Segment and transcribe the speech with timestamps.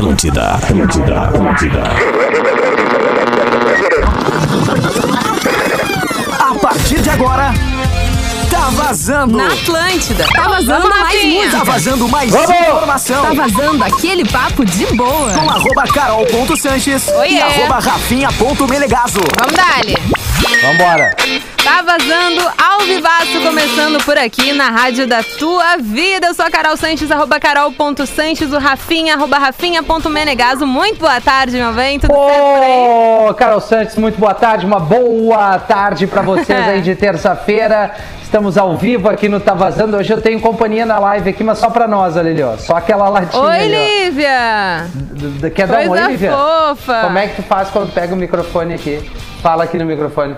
[0.00, 1.82] Atlântida, Atlântida, Atlântida.
[6.38, 7.54] A partir de agora,
[8.50, 9.38] tá vazando.
[9.38, 10.26] Na Atlântida.
[10.34, 11.38] Tá vazando Vamos, mais Rafinha.
[11.44, 11.56] música.
[11.58, 12.50] Tá vazando mais Vamos!
[12.50, 13.22] informação.
[13.22, 15.32] Tá vazando aquele papo de boa.
[15.32, 19.20] Com arroba carol.sanches e arroba rafinha.melegazo.
[19.38, 19.96] Vamos dali.
[20.62, 21.16] Vambora.
[21.66, 26.28] Tá vazando ao vivaço, começando por aqui na Rádio da Tua Vida.
[26.28, 30.64] Eu sou a Carol Sanches, arroba carol.sanches, o Rafinha, arroba rafinha.menegaso.
[30.64, 31.98] Muito boa tarde, meu bem.
[31.98, 33.28] Tudo certo por aí?
[33.28, 34.64] Ô, Carol Santos, muito boa tarde.
[34.64, 37.96] Uma boa tarde pra vocês aí de terça-feira.
[38.22, 39.96] Estamos ao vivo aqui no Tá Vazando.
[39.96, 42.56] Hoje eu tenho companhia na live aqui, mas só pra nós, olha ali, ó.
[42.58, 44.04] Só aquela latinha Oi, ali.
[44.04, 44.86] Lívia!
[45.52, 46.30] Quer dar um oi, Lívia?
[46.30, 47.00] fofa!
[47.00, 49.10] Como é que tu faz quando pega o microfone aqui?
[49.42, 50.36] Fala aqui no microfone.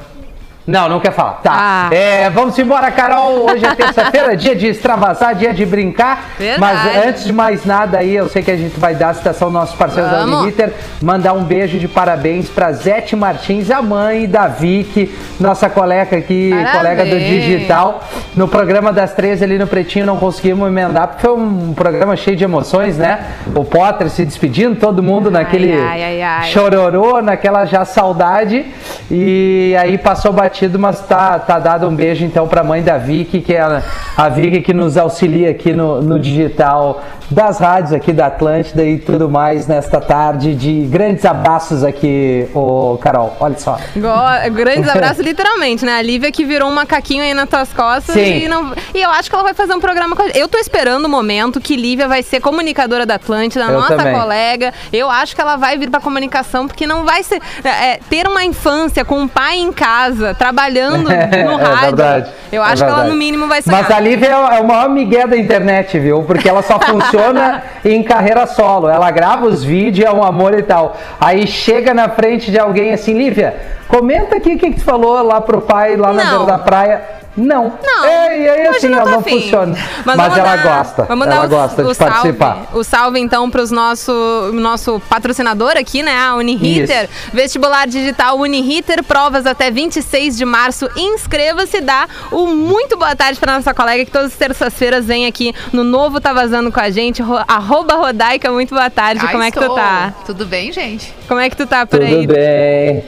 [0.68, 1.40] Não, não quer falar.
[1.42, 1.50] Tá.
[1.54, 1.88] Ah.
[1.94, 3.50] É, vamos embora, Carol.
[3.50, 6.32] Hoje é terça-feira, dia de extravasar, dia de brincar.
[6.38, 6.60] Verdade.
[6.60, 9.48] Mas antes de mais nada aí, eu sei que a gente vai dar a citação
[9.48, 10.40] nossos parceiros da Vamos.
[10.40, 10.74] Uniriter.
[11.00, 15.10] Mandar um beijo de parabéns pra Zete Martins, a mãe da Vicky,
[15.40, 16.76] nossa colega aqui, Parabéns.
[16.76, 18.04] colega do digital.
[18.36, 22.36] No programa das três ali no Pretinho não conseguimos emendar, porque foi um programa cheio
[22.36, 23.20] de emoções, né?
[23.54, 26.44] O Potter se despedindo, todo mundo naquele ai, ai, ai.
[26.50, 28.66] chororô, naquela já saudade.
[29.10, 33.40] E aí passou batido, mas tá, tá dado um beijo então pra mãe da Vicky,
[33.40, 33.82] que é a,
[34.16, 38.98] a Vicky que nos auxilia aqui no, no digital das rádios aqui da Atlântida e
[38.98, 43.36] tudo mais nesta tarde de grandes abraços aqui, ô Carol.
[43.38, 43.78] Olha só.
[43.94, 45.98] Go- Grandes abraços, literalmente, né?
[45.98, 48.44] A Lívia que virou um macaquinho aí nas tuas costas Sim.
[48.44, 48.72] e não.
[48.94, 50.38] E eu acho que ela vai fazer um programa com a gente.
[50.38, 54.14] Eu tô esperando o momento que Lívia vai ser comunicadora da Atlântida, Eu nossa também.
[54.18, 54.72] colega.
[54.90, 57.42] Eu acho que ela vai vir pra comunicação, porque não vai ser.
[57.62, 61.80] é, ter uma infância com um pai em casa, trabalhando no É rádio.
[61.80, 63.70] verdade, Eu é acho que ela, no mínimo, vai ser.
[63.70, 66.22] Mas a Lívia é o- é o maior migué da internet, viu?
[66.22, 68.88] Porque ela só funciona em carreira solo.
[68.88, 70.96] Ela grava os vídeos, é um amor e tal.
[71.20, 73.54] Aí chega na frente de alguém assim, Lívia,
[73.86, 76.30] comenta aqui o que, que tu falou lá pro pai, lá na Não.
[76.30, 77.17] beira da praia.
[77.38, 77.72] Não.
[77.82, 79.76] Não, É, e aí hoje assim, não ela tô não funciona.
[80.04, 81.02] Mas, vamos ela dar- gosta.
[81.04, 82.66] Vamos ela dar o- gosta o de salve, participar.
[82.74, 84.12] O salve, então, para o nosso,
[84.54, 86.16] nosso patrocinador aqui, né?
[86.16, 87.04] A Uniriter.
[87.04, 87.30] Isso.
[87.32, 90.88] Vestibular Digital Uniriter, provas até 26 de março.
[90.96, 95.54] Inscreva-se, dá o muito boa tarde para nossa colega que todas as terças-feiras vem aqui
[95.72, 97.22] no Novo Tá Vazando com a gente.
[97.22, 99.24] Ro, arroba Rodaica, muito boa tarde.
[99.24, 100.12] Ah, Como é que tu tá?
[100.26, 101.14] Tudo bem, gente?
[101.28, 102.14] Como é que tu tá por aí?
[102.26, 103.04] Tudo bem.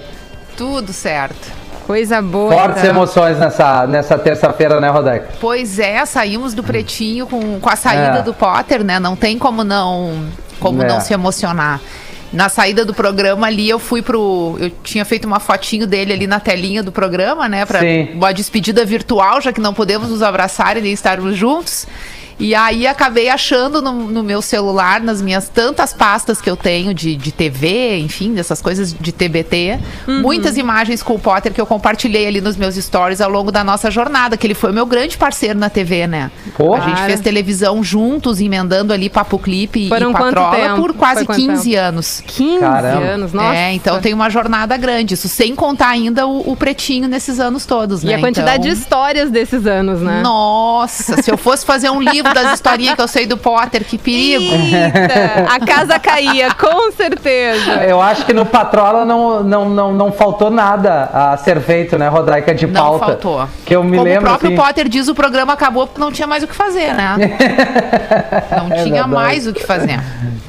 [0.56, 1.59] Tudo certo.
[1.90, 2.52] Coisa boa.
[2.52, 2.90] Fortes então.
[2.90, 5.30] emoções nessa, nessa terça-feira, né, Rodaica?
[5.40, 8.22] Pois é, saímos do pretinho com, com a saída É.
[8.22, 9.00] do Potter, né?
[9.00, 10.24] Não tem como não,
[10.60, 10.86] como É.
[10.86, 11.80] não se emocionar.
[12.32, 14.56] Na saída do programa ali, eu fui pro.
[14.60, 17.66] Eu tinha feito uma fotinho dele ali na telinha do programa, né?
[17.66, 18.10] Pra Sim.
[18.14, 21.88] uma despedida virtual, já que não podemos nos abraçar e nem estarmos juntos.
[22.40, 26.94] E aí acabei achando no, no meu celular, nas minhas tantas pastas que eu tenho
[26.94, 29.78] de, de TV, enfim, dessas coisas de TBT,
[30.08, 33.62] muitas imagens com o Potter que eu compartilhei ali nos meus stories ao longo da
[33.62, 36.30] nossa jornada, que ele foi o meu grande parceiro na TV, né?
[36.56, 36.74] Pô.
[36.74, 40.76] A gente fez televisão juntos, emendando ali Papo Clipe Foram e Patrola tempo?
[40.76, 42.22] por quase Foi quanto 15 anos.
[42.26, 43.04] 15 Caramba.
[43.04, 43.54] anos, nossa.
[43.54, 45.12] É, então tem uma jornada grande.
[45.14, 48.14] Isso sem contar ainda o, o pretinho nesses anos todos, E né?
[48.14, 50.22] a quantidade de Então- histórias desses anos, né?
[50.22, 53.98] nossa, se eu fosse fazer um livro das historinhas que eu sei do Potter, que
[53.98, 54.44] perigo.
[54.44, 57.72] Eita, a casa caía, com certeza.
[57.84, 62.08] Eu acho que no Patrola não, não, não, não faltou nada a ser feito, né,
[62.08, 63.06] Rodaica, de Não pauta.
[63.06, 63.48] faltou.
[63.64, 66.10] Que eu me Como lembro o próprio assim, Potter diz, o programa acabou porque não
[66.12, 67.16] tinha mais o que fazer, né?
[68.56, 69.08] Não É tinha verdade.
[69.10, 70.00] mais o que fazer.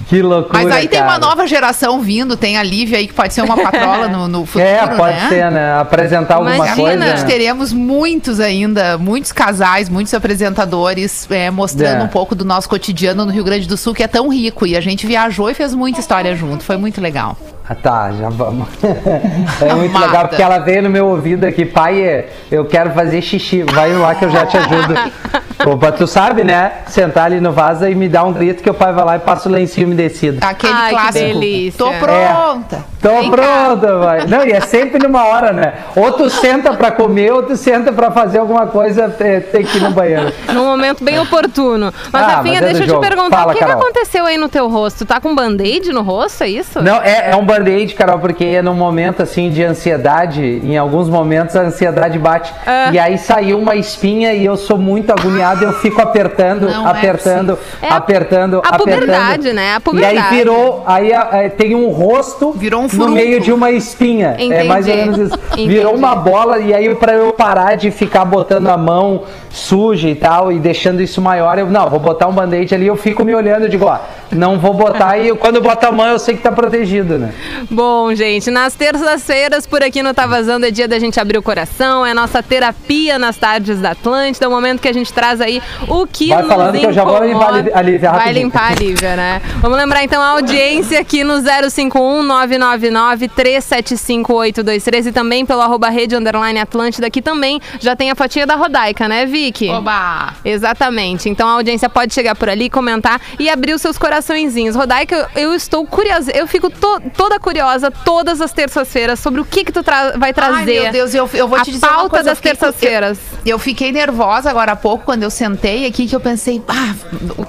[0.08, 1.25] Que loucura, Mas aí tem uma cara.
[1.25, 4.66] nova geração vindo, tem a Lívia aí que pode ser uma patrola no, no futuro,
[4.66, 5.30] É, pode né?
[5.30, 5.80] ser, né?
[5.80, 6.75] Apresentar alguma Imagina.
[6.75, 6.98] coisa.
[7.12, 7.30] Nós né?
[7.30, 12.04] teremos muitos ainda, muitos casais, muitos apresentadores é, mostrando É.
[12.04, 14.66] um pouco do nosso cotidiano no Rio Grande do Sul, que é tão rico.
[14.66, 16.64] E a gente viajou e fez muita história junto.
[16.64, 17.38] Foi muito legal.
[17.68, 18.68] Ah, tá, já vamos.
[19.62, 20.06] é muito Amada.
[20.08, 23.64] legal, porque ela veio no meu ouvido aqui, pai, é, eu quero fazer xixi.
[23.64, 24.94] Vai lá que eu já te ajudo.
[25.66, 26.72] Opa, tu sabe, né?
[26.88, 29.20] Sentar ali no vaso e me dar um grito que o pai vai lá e
[29.20, 30.40] passa o lencinho umedecido.
[30.42, 31.25] Aquele Ai, que clássico.
[31.25, 31.78] delícia.
[31.78, 32.86] Tô pronta.
[33.00, 33.38] Tô Vem cá.
[33.38, 34.25] pronta, vai.
[34.28, 35.74] Não, e é sempre numa hora, né?
[35.96, 39.78] Ou tu senta pra comer, ou tu senta pra fazer alguma coisa, é, tem que
[39.78, 40.31] ir no banheiro.
[40.52, 41.94] Num momento bem oportuno.
[42.12, 44.38] Mas, Ah, Rafinha, mas é deixa eu te perguntar, Fala, o que, que aconteceu aí
[44.38, 45.06] no teu rosto?
[45.06, 46.81] Tá com band-aid no rosto, é isso?
[46.81, 51.09] Não, é, é um band-aid, Carol, porque é num momento assim de ansiedade, em alguns
[51.09, 52.53] momentos a ansiedade bate.
[52.65, 52.89] Ah.
[52.94, 56.92] E aí saiu uma espinha e eu sou muito agoniado, eu fico apertando, Não é
[56.92, 59.00] apertando, É a- apertando, a apertando.
[59.01, 59.62] puberdade, né?
[59.62, 60.36] A E aí puberdade.
[60.36, 64.36] virou, aí a- é, tem um rosto Virou um no meio de uma espinha.
[64.38, 64.68] É Entendi.
[64.68, 65.36] mais ou menos isso.
[65.51, 65.68] Entendi.
[65.81, 70.15] Virou uma bola e aí pra eu parar de ficar botando a mão suja e
[70.15, 73.36] tal, e deixando isso maior, eu, não, vou botar um band-aid ali, eu fico me
[73.36, 74.00] olhando, eu digo, ó,
[74.31, 77.33] não vou botar, e quando eu boto a mão eu sei que tá protegido, né?
[77.69, 81.44] Bom, gente, nas terças-feiras por aqui no Tá Vazando é dia da gente abrir o
[81.44, 85.42] coração, é nossa terapia nas tardes da Atlântida, é o momento que a gente traz
[85.42, 88.45] aí o que Vai nos falando que eu já vou limpar a Lívia Vai rapidinho.
[88.45, 89.42] limpar a Lívia, né?
[89.62, 95.89] Vamos lembrar então a audiência aqui no 051 999 375 823 e também pelo arroba
[95.89, 99.25] rede underline Atlântida, que também já tem a fotinha da Rodaica, né,
[99.70, 100.34] Oba!
[100.46, 101.30] Exatamente.
[101.30, 104.76] Então a audiência pode chegar por ali, comentar e abrir os seus coraçõezinhos.
[104.76, 109.46] Rodaica, eu, eu estou curiosa, eu fico to- toda curiosa todas as terças-feiras sobre o
[109.46, 110.78] que que tu tra- vai trazer.
[110.78, 112.30] Ai, meu Deus, eu, eu vou te dizer uma pauta coisa.
[112.30, 113.18] eu das terças-feiras.
[113.46, 116.94] Eu, eu fiquei nervosa agora há pouco quando eu sentei aqui que eu pensei, ah,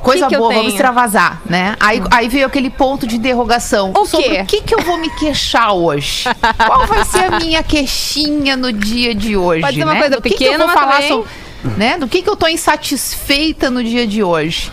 [0.03, 1.77] coisa que eu boa, vamos extravasar, né?
[1.81, 3.93] Aí, aí veio aquele ponto de interrogação.
[3.97, 4.41] O sobre quê?
[4.43, 6.25] o que que eu vou me queixar hoje?
[6.67, 10.01] Qual vai ser a minha queixinha no dia de hoje, Pode ser uma né?
[10.01, 11.31] coisa Do que que pequena, eu vou falar também- sobre,
[11.77, 11.99] né?
[11.99, 14.71] Do que que eu tô insatisfeita no dia de hoje?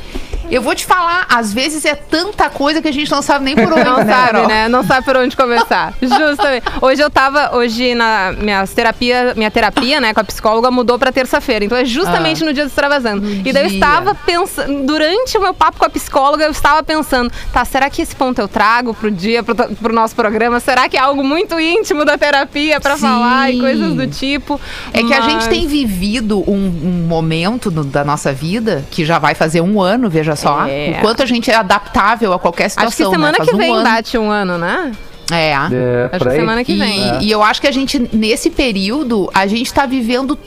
[0.51, 3.55] Eu vou te falar, às vezes é tanta coisa que a gente não sabe nem
[3.55, 4.67] por onde, Não né, sabe, né?
[4.67, 5.93] Não sabe por onde começar.
[6.01, 6.65] Justamente.
[6.81, 11.11] Hoje eu tava, hoje na minha terapia, minha terapia, né, com a psicóloga mudou pra
[11.11, 11.63] terça-feira.
[11.65, 12.45] Então é justamente Ah.
[12.47, 13.25] no dia do extravasando.
[13.29, 13.77] E daí eu dia.
[13.77, 18.01] estava pensando, durante o meu papo com a psicóloga, eu estava pensando, tá, será que
[18.01, 20.59] esse ponto eu trago pro dia, pro, pro nosso programa?
[20.59, 23.01] Será que é algo muito íntimo da terapia pra Sim.
[23.01, 24.59] falar e coisas do tipo?
[24.93, 26.53] É que a gente Mas- tem vivido um,
[26.83, 30.65] um momento no- da nossa vida que já vai fazer um ano, veja só.
[30.67, 30.95] É.
[30.97, 32.87] O quanto a gente é adaptável a qualquer situação.
[32.87, 33.09] Acho que né?
[33.09, 33.83] semana Faz que um vem ano.
[33.83, 34.91] bate um ano, né?
[35.31, 35.51] É.
[35.51, 37.19] É, Acho que semana que vem.
[37.21, 40.37] E, e eu acho que a gente, nesse período, a gente tá vivendo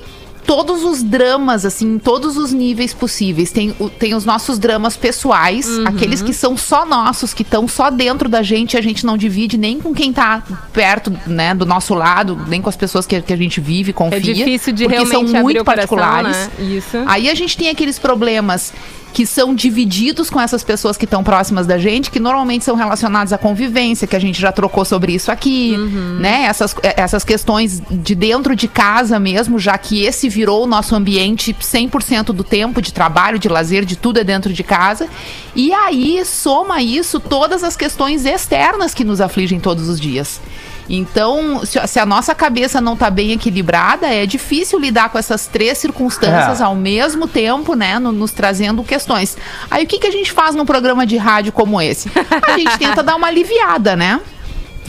[0.44, 3.53] todos os dramas, assim, em todos os níveis possíveis.
[3.53, 5.87] Tem, o- tem os nossos dramas pessoais, Uhum.
[5.87, 9.56] aqueles que são só nossos, que estão só dentro da gente, a gente não divide
[9.56, 10.43] nem com quem tá
[10.73, 14.17] perto, né, do nosso lado, nem com as pessoas que, que a gente vive, confia.
[14.19, 16.37] É difícil de porque realmente são abrir muito o coração, particulares.
[16.37, 16.50] né?
[16.77, 16.97] Isso.
[17.06, 18.73] Aí a gente tem aqueles problemas
[19.12, 23.32] que são divididos com essas pessoas que estão próximas da gente, que normalmente são relacionados
[23.32, 26.19] à convivência, que a gente já trocou sobre isso aqui, Uhum.
[26.20, 26.44] né?
[26.44, 30.94] Essas, eh, essas questões de dentro de casa mesmo, já que esse virou o nosso
[30.94, 35.06] ambiente 100% do tempo de trabalho, de lazer, de tudo é dentro de casa.
[35.55, 40.41] E aí soma isso todas as questões externas que nos afligem todos os dias.
[40.88, 45.79] Então, se, a nossa cabeça não tá bem equilibrada, é difícil lidar com essas três
[45.79, 46.64] circunstâncias É.
[46.64, 47.99] ao mesmo tempo, né?
[47.99, 49.37] no- nos trazendo questões.
[49.70, 52.11] Aí o que, que a gente faz num programa de rádio como esse?
[52.46, 54.20] A gente tenta dar uma aliviada, né?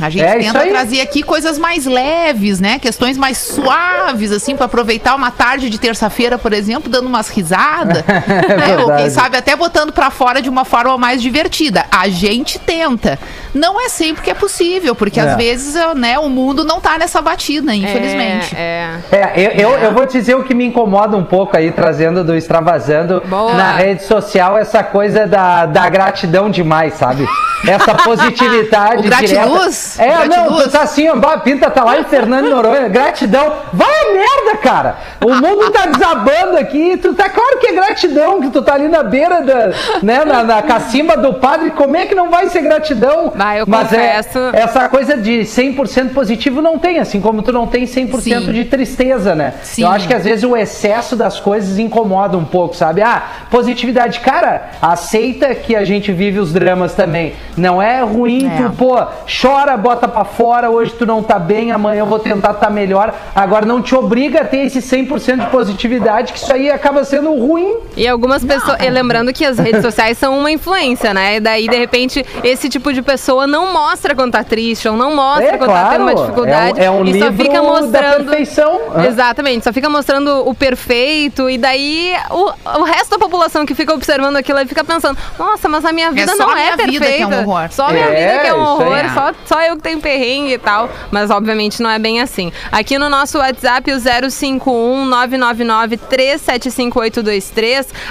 [0.01, 2.80] A gente É, tenta trazer aqui coisas mais leves, né?
[2.80, 8.04] Questões mais suaves, assim, para aproveitar uma tarde de terça-feira, por exemplo, dando umas risadas.
[8.07, 8.78] né?
[8.84, 11.86] Ou quem sabe até botando para fora de uma forma mais divertida.
[11.92, 13.19] A gente tenta.
[13.54, 15.24] Não é sempre que é possível, porque É.
[15.24, 18.56] às vezes, né, o mundo não tá nessa batida, infelizmente.
[18.56, 21.72] É, É, eu, eu, eu vou te dizer o que me incomoda um pouco aí,
[21.72, 23.54] trazendo do Extravasando Boa.
[23.54, 27.28] na rede social, essa coisa da, da gratidão demais, sabe?
[27.68, 29.96] Essa positividade O gratiluz?
[29.98, 30.24] direta.
[30.24, 30.64] É, não, Gratiluz?
[30.64, 31.14] tu tá assim, ó,
[31.44, 33.54] Pinta tá lá em Fernando Noronha, gratidão.
[33.72, 34.96] Vai a merda, cara!
[35.24, 38.88] O mundo tá desabando aqui, tu tá claro que é gratidão, que tu tá ali
[38.88, 39.72] na beira da,
[40.02, 43.32] né, na, na cacimba do padre, como é que não vai ser gratidão?
[43.44, 44.40] Vai, eu Mas é- confesso.
[44.54, 48.51] essa coisa de 100% positivo não tem, assim como tu não tem 100% Sim.
[48.54, 49.56] de tristeza, né?
[49.63, 49.81] Sim.
[49.84, 53.01] Eu acho que às vezes o excesso das coisas incomoda um pouco, sabe?
[53.01, 54.22] Ah, positividade.
[54.22, 57.34] Cara, aceita que a gente vive os dramas também.
[57.57, 58.63] Não é ruim É.
[58.63, 58.96] tu, pô,
[59.41, 63.13] chora, bota pra fora, hoje tu não tá bem, amanhã eu vou tentar tá melhor.
[63.36, 67.34] Agora não te obriga a ter esse 100% de positividade, que isso aí acaba sendo
[67.34, 67.75] ruim.
[67.98, 68.77] E algumas pessoas.
[68.82, 71.36] E lembrando que as redes sociais são uma influência, né?
[71.36, 75.16] E daí, de repente, esse tipo de pessoa não mostra quando tá triste, ou não
[75.16, 76.28] mostra É, quando tá tendo uma claro.
[76.28, 76.80] dificuldade.
[76.82, 78.25] É um- é um e só fica da mostrando.
[78.30, 78.80] perfeição.
[79.08, 81.50] Exatamente, só fica mostrando o perfeito.
[81.50, 85.68] E daí o, o resto da população que fica observando aquilo aí fica pensando: nossa,
[85.70, 87.50] mas a minha vida não é vida que é um perfeita.
[87.50, 87.72] horror.
[87.72, 88.88] Só a minha É, vida que é um isso aí.
[88.88, 90.90] horror, só, só eu que tenho perrengue e tal.
[91.12, 92.52] Mas obviamente não é bem assim.
[92.72, 97.02] Aqui no nosso WhatsApp, o 051 999 375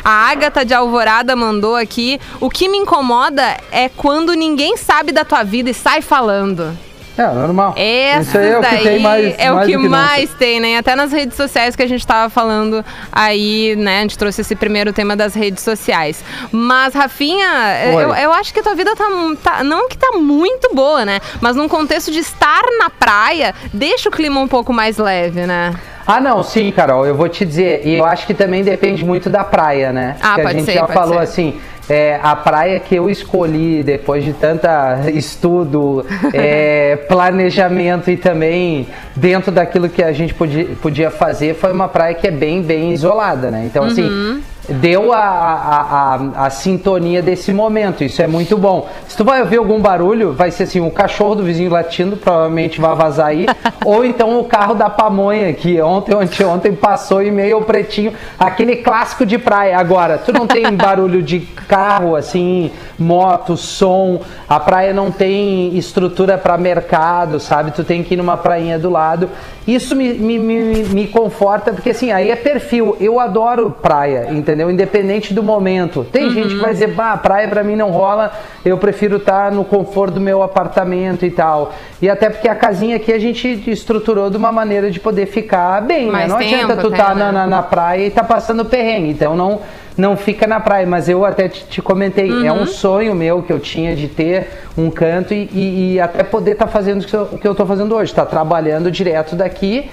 [0.05, 2.21] a Agatha de Alvorada mandou aqui.
[2.41, 6.77] O que me incomoda é quando ninguém sabe da tua vida e sai falando.
[7.17, 7.75] É, normal.
[7.77, 9.35] Essa Isso aí é o que tem mais.
[9.39, 9.91] é o mais que do nunca.
[9.97, 10.79] mais tem, né?
[10.79, 13.99] Até nas redes sociais que a gente tava falando aí, né?
[13.99, 16.25] A gente trouxe esse primeiro tema das redes sociais.
[16.51, 17.47] Mas, Rafinha,
[17.93, 19.05] eu, eu acho que a tua vida tá,
[19.43, 21.21] tá- Não que tá muito boa, né?
[21.39, 25.75] Mas num contexto de estar na praia, deixa o clima um pouco mais leve, né?
[26.07, 29.31] Ah, não, sim, Carol, eu vou te dizer, e eu acho que também depende muito
[29.31, 30.17] da praia, né?
[30.21, 31.25] Ah, que a pode gente ser, já falou ser.
[31.25, 38.87] assim, é, a praia que eu escolhi depois de tanta estudo, é, planejamento e também
[39.17, 42.93] dentro daquilo que a gente podia, podia fazer foi uma praia que é bem, bem
[42.93, 43.65] isolada, né?
[43.67, 48.05] Então, assim, deu a, a, a, a, sintonia desse momento.
[48.05, 48.89] Isso é muito bom.
[49.09, 52.81] Se tu vai ouvir algum barulho, vai ser assim, o cachorro do vizinho latindo, provavelmente
[52.81, 53.47] vai vazar aí.
[53.85, 58.13] ou então o carro da pamonha, que ontem ou anteontem passou e meio pretinho.
[58.39, 59.77] Aquele clássico de praia.
[59.79, 64.21] Agora, tu não tem barulho de carro, assim, moto, som.
[64.49, 67.73] A praia não tem estrutura para mercado, sabe?
[67.73, 69.29] Tu tem que ir numa prainha do lado.
[69.67, 72.97] Isso me, me, me, me conforta, porque assim, aí é perfil.
[72.99, 74.71] Eu adoro praia, entendeu?
[74.71, 76.05] Independente do momento.
[76.11, 76.31] Tem uhum.
[76.31, 78.33] gente que vai dizer, bah, praia pra mim não rola,
[78.65, 81.73] eu prefiro estar tá no conforto do meu apartamento e tal.
[82.01, 85.81] E até porque a casinha aqui a gente estruturou de uma maneira de poder ficar
[85.83, 86.23] bem, né?
[86.23, 86.29] Né?
[86.29, 89.11] Não adianta tu estar tá na, na, na praia e tá passando perrengue.
[89.11, 89.61] Então não
[89.97, 92.47] não fica na praia, mas eu até te, te comentei, uhum.
[92.47, 96.23] é um sonho meu que eu tinha de ter um canto e, e, e até
[96.23, 99.91] poder estar tá fazendo o que eu estou fazendo hoje, estar tá trabalhando direto daqui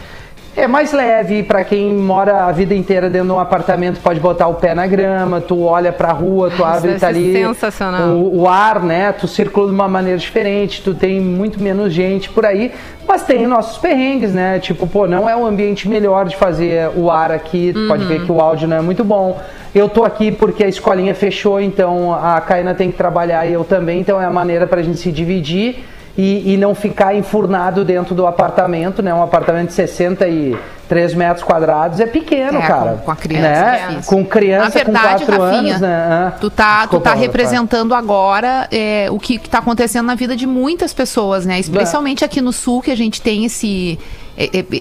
[0.59, 4.47] é mais leve para quem mora a vida inteira dentro de um apartamento, pode botar
[4.47, 8.09] o pé na grama, tu olha para a rua, tu abre tá ali sensacional.
[8.09, 9.11] O, o, ar, né?
[9.13, 12.71] Tu circula de uma maneira diferente, tu tem muito menos gente por aí,
[13.07, 14.59] mas tem nossos perrengues, né?
[14.59, 17.87] Tipo, pô, não é o ambiente melhor de fazer o ar aqui, tu uhum.
[17.87, 19.39] pode ver que o áudio não é muito bom.
[19.73, 23.63] Eu tô aqui porque a escolinha fechou, então a Caina tem que trabalhar e eu
[23.63, 25.83] também, então é a maneira para a gente se dividir
[26.21, 29.13] e, e, não ficar enfurnado dentro do apartamento, né?
[29.13, 32.91] Um apartamento de 63 metros quadrados é pequeno, é, cara.
[32.91, 33.47] Com, com, a criança.
[33.47, 33.97] Né?
[33.99, 36.33] É com criança verdade, com 4 Rafinha, anos, né?
[36.41, 40.45] Tu tá, Desculpa, tu tá representando agora é, o que, está acontecendo na vida de
[40.45, 41.57] muitas pessoas, né?
[41.57, 43.97] Especialmente aqui no sul, que a gente tem esse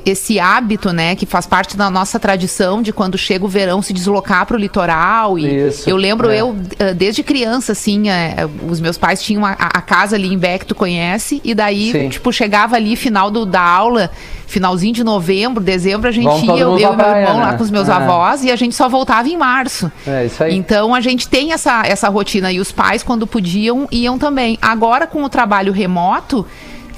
[0.07, 3.93] esse hábito, né, que faz parte da nossa tradição de quando chega o verão se
[3.93, 5.37] deslocar para o litoral.
[5.37, 6.41] E Isso, eu lembro é.
[6.41, 10.38] eu eh, desde criança, assim, é, os meus pais tinham a, a, casa ali em
[10.38, 12.09] Beck, tu conhece, e daí Sim.
[12.09, 14.12] tipo chegava ali final do, da aula,
[14.47, 17.47] finalzinho de novembro, dezembro a gente Vamos ia eu, eu e meu irmão né?
[17.47, 17.93] lá com os meus é.
[17.93, 19.91] avós e a gente só voltava em março.
[20.07, 20.55] É isso aí.
[20.55, 24.57] Então a gente tem essa essa rotina e os pais quando podiam iam também.
[24.62, 26.47] Agora com o trabalho remoto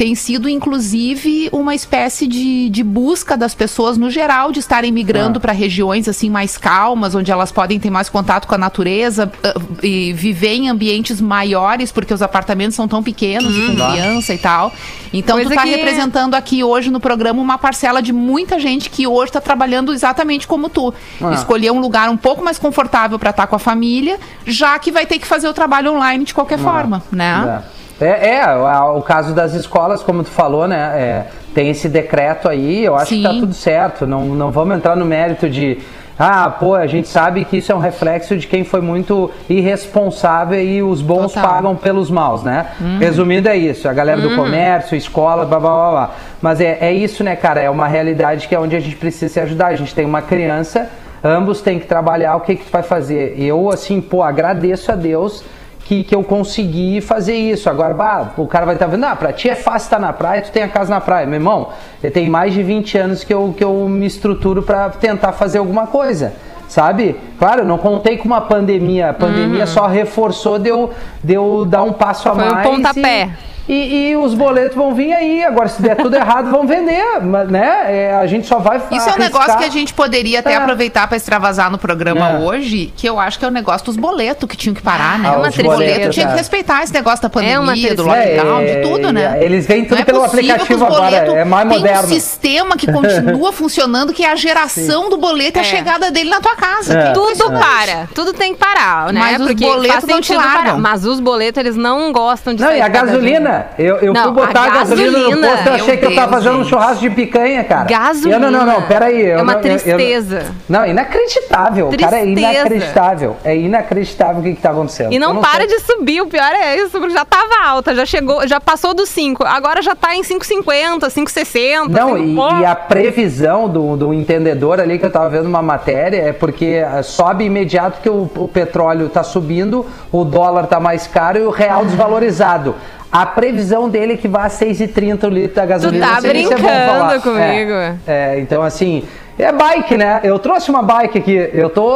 [0.00, 5.36] tem sido, inclusive, uma espécie de, de busca das pessoas, no geral, de estarem migrando
[5.36, 5.40] ah.
[5.42, 9.86] para regiões assim mais calmas, onde elas podem ter mais contato com a natureza uh,
[9.86, 13.92] e viver em ambientes maiores, porque os apartamentos são tão pequenos, hum, com tá.
[13.92, 14.72] criança e tal.
[15.12, 15.76] Então, Coisa tu está que...
[15.76, 20.46] representando aqui hoje no programa uma parcela de muita gente que hoje está trabalhando exatamente
[20.46, 20.94] como tu.
[21.20, 21.34] Ah.
[21.34, 24.90] Escolher um lugar um pouco mais confortável para estar tá com a família, já que
[24.90, 26.62] vai ter que fazer o trabalho online de qualquer ah.
[26.62, 27.62] forma, né?
[27.76, 27.79] É.
[28.00, 28.46] É, é,
[28.94, 30.76] o caso das escolas, como tu falou, né?
[30.76, 33.18] É, tem esse decreto aí, eu acho Sim.
[33.18, 34.06] que tá tudo certo.
[34.06, 35.78] Não, não vamos entrar no mérito de.
[36.18, 40.62] Ah, pô, a gente sabe que isso é um reflexo de quem foi muito irresponsável
[40.62, 41.48] e os bons Total.
[41.50, 42.66] pagam pelos maus, né?
[42.78, 42.98] Uhum.
[42.98, 43.88] Resumindo, é isso.
[43.88, 44.28] A galera uhum.
[44.28, 46.10] do comércio, escola, blá, blá, blá, blá.
[46.42, 47.60] Mas é, é isso, né, cara?
[47.60, 49.68] É uma realidade que é onde a gente precisa se ajudar.
[49.68, 50.90] A gente tem uma criança,
[51.24, 52.36] ambos têm que trabalhar.
[52.36, 53.34] O que, que tu vai fazer?
[53.38, 55.42] Eu, assim, pô, agradeço a Deus
[55.90, 57.68] que, que eu consegui fazer isso.
[57.68, 60.12] Agora, bah, o cara vai estar tá vendo, ah, pra ti é fácil estar na
[60.12, 61.26] praia, tu tem a casa na praia.
[61.26, 61.70] Meu irmão,
[62.12, 65.88] tem mais de 20 anos que eu, que eu me estruturo para tentar fazer alguma
[65.88, 66.32] coisa
[66.68, 67.16] sabe?
[67.36, 69.10] Claro, não contei com uma pandemia.
[69.10, 69.66] A pandemia uhum.
[69.66, 72.64] só reforçou de eu, de eu dar um passo a Foi mais.
[72.64, 73.24] Foi um pontapé.
[73.24, 75.44] E, e, e, os boletos vão vir aí.
[75.44, 77.04] Agora, se der tudo errado, vão vender.
[77.48, 77.84] né?
[77.86, 79.14] É, a gente só vai Isso arriscar.
[79.14, 80.56] é um negócio que a gente poderia até é.
[80.56, 82.38] aproveitar para extravasar no programa é.
[82.38, 85.28] hoje, que eu acho que é o negócio dos boletos que tinham que parar, né?
[85.28, 85.68] Ah, é uma tristeza.
[85.68, 89.38] Boleto tinha que respeitar esse negócio da é pandemia, do lockdown, de tudo, né?
[89.38, 91.16] É, eles vêm tudo pelo aplicativo agora.
[91.16, 92.08] É mais moderno.
[92.08, 95.10] Tem um sistema que continua funcionando, que é a geração Sim.
[95.10, 97.12] do boleto e a chegada dele na tua casa.
[97.14, 98.08] Tudo para.
[98.14, 99.20] Tudo tem que parar, né?
[99.20, 100.78] Mas Porque os boletos não te largam.
[100.78, 103.59] Mas os boletos, eles não gostam de Não, e a gasolina?
[103.78, 106.32] Eu, eu não, fui botar a gasolina, gasolina, no posto, eu achei que eu tava
[106.32, 106.66] fazendo gente.
[106.66, 107.84] um churrasco de picanha, cara.
[107.84, 108.36] Gasolina.
[108.36, 109.26] Eu, não, não, não, peraí.
[109.26, 110.38] É uma não, tristeza.
[110.38, 111.88] Eu, não, inacreditável.
[111.88, 112.10] Tristeza.
[112.10, 113.36] Cara, é inacreditável.
[113.44, 115.12] É inacreditável o que, que tá acontecendo.
[115.12, 115.78] E não, não para sei.
[115.78, 119.44] de subir, o pior é isso, já tava alta, já chegou, já passou dos 5,
[119.44, 121.88] agora já tá em 5,50, 5,60.
[121.88, 126.18] Não, e, e, a previsão do, do entendedor ali que eu tava vendo uma matéria
[126.22, 131.38] é porque sobe imediato que o, o petróleo tá subindo, o dólar tá mais caro
[131.38, 132.74] e o real desvalorizado.
[133.12, 136.06] A previsão dele é que vá a 6,30 o litro da gasolina.
[136.06, 137.72] Tu tá é brincando é comigo.
[137.72, 139.02] É, é, então assim,
[139.38, 140.20] é bike, né?
[140.22, 141.50] Eu trouxe uma bike aqui.
[141.52, 141.90] Eu tô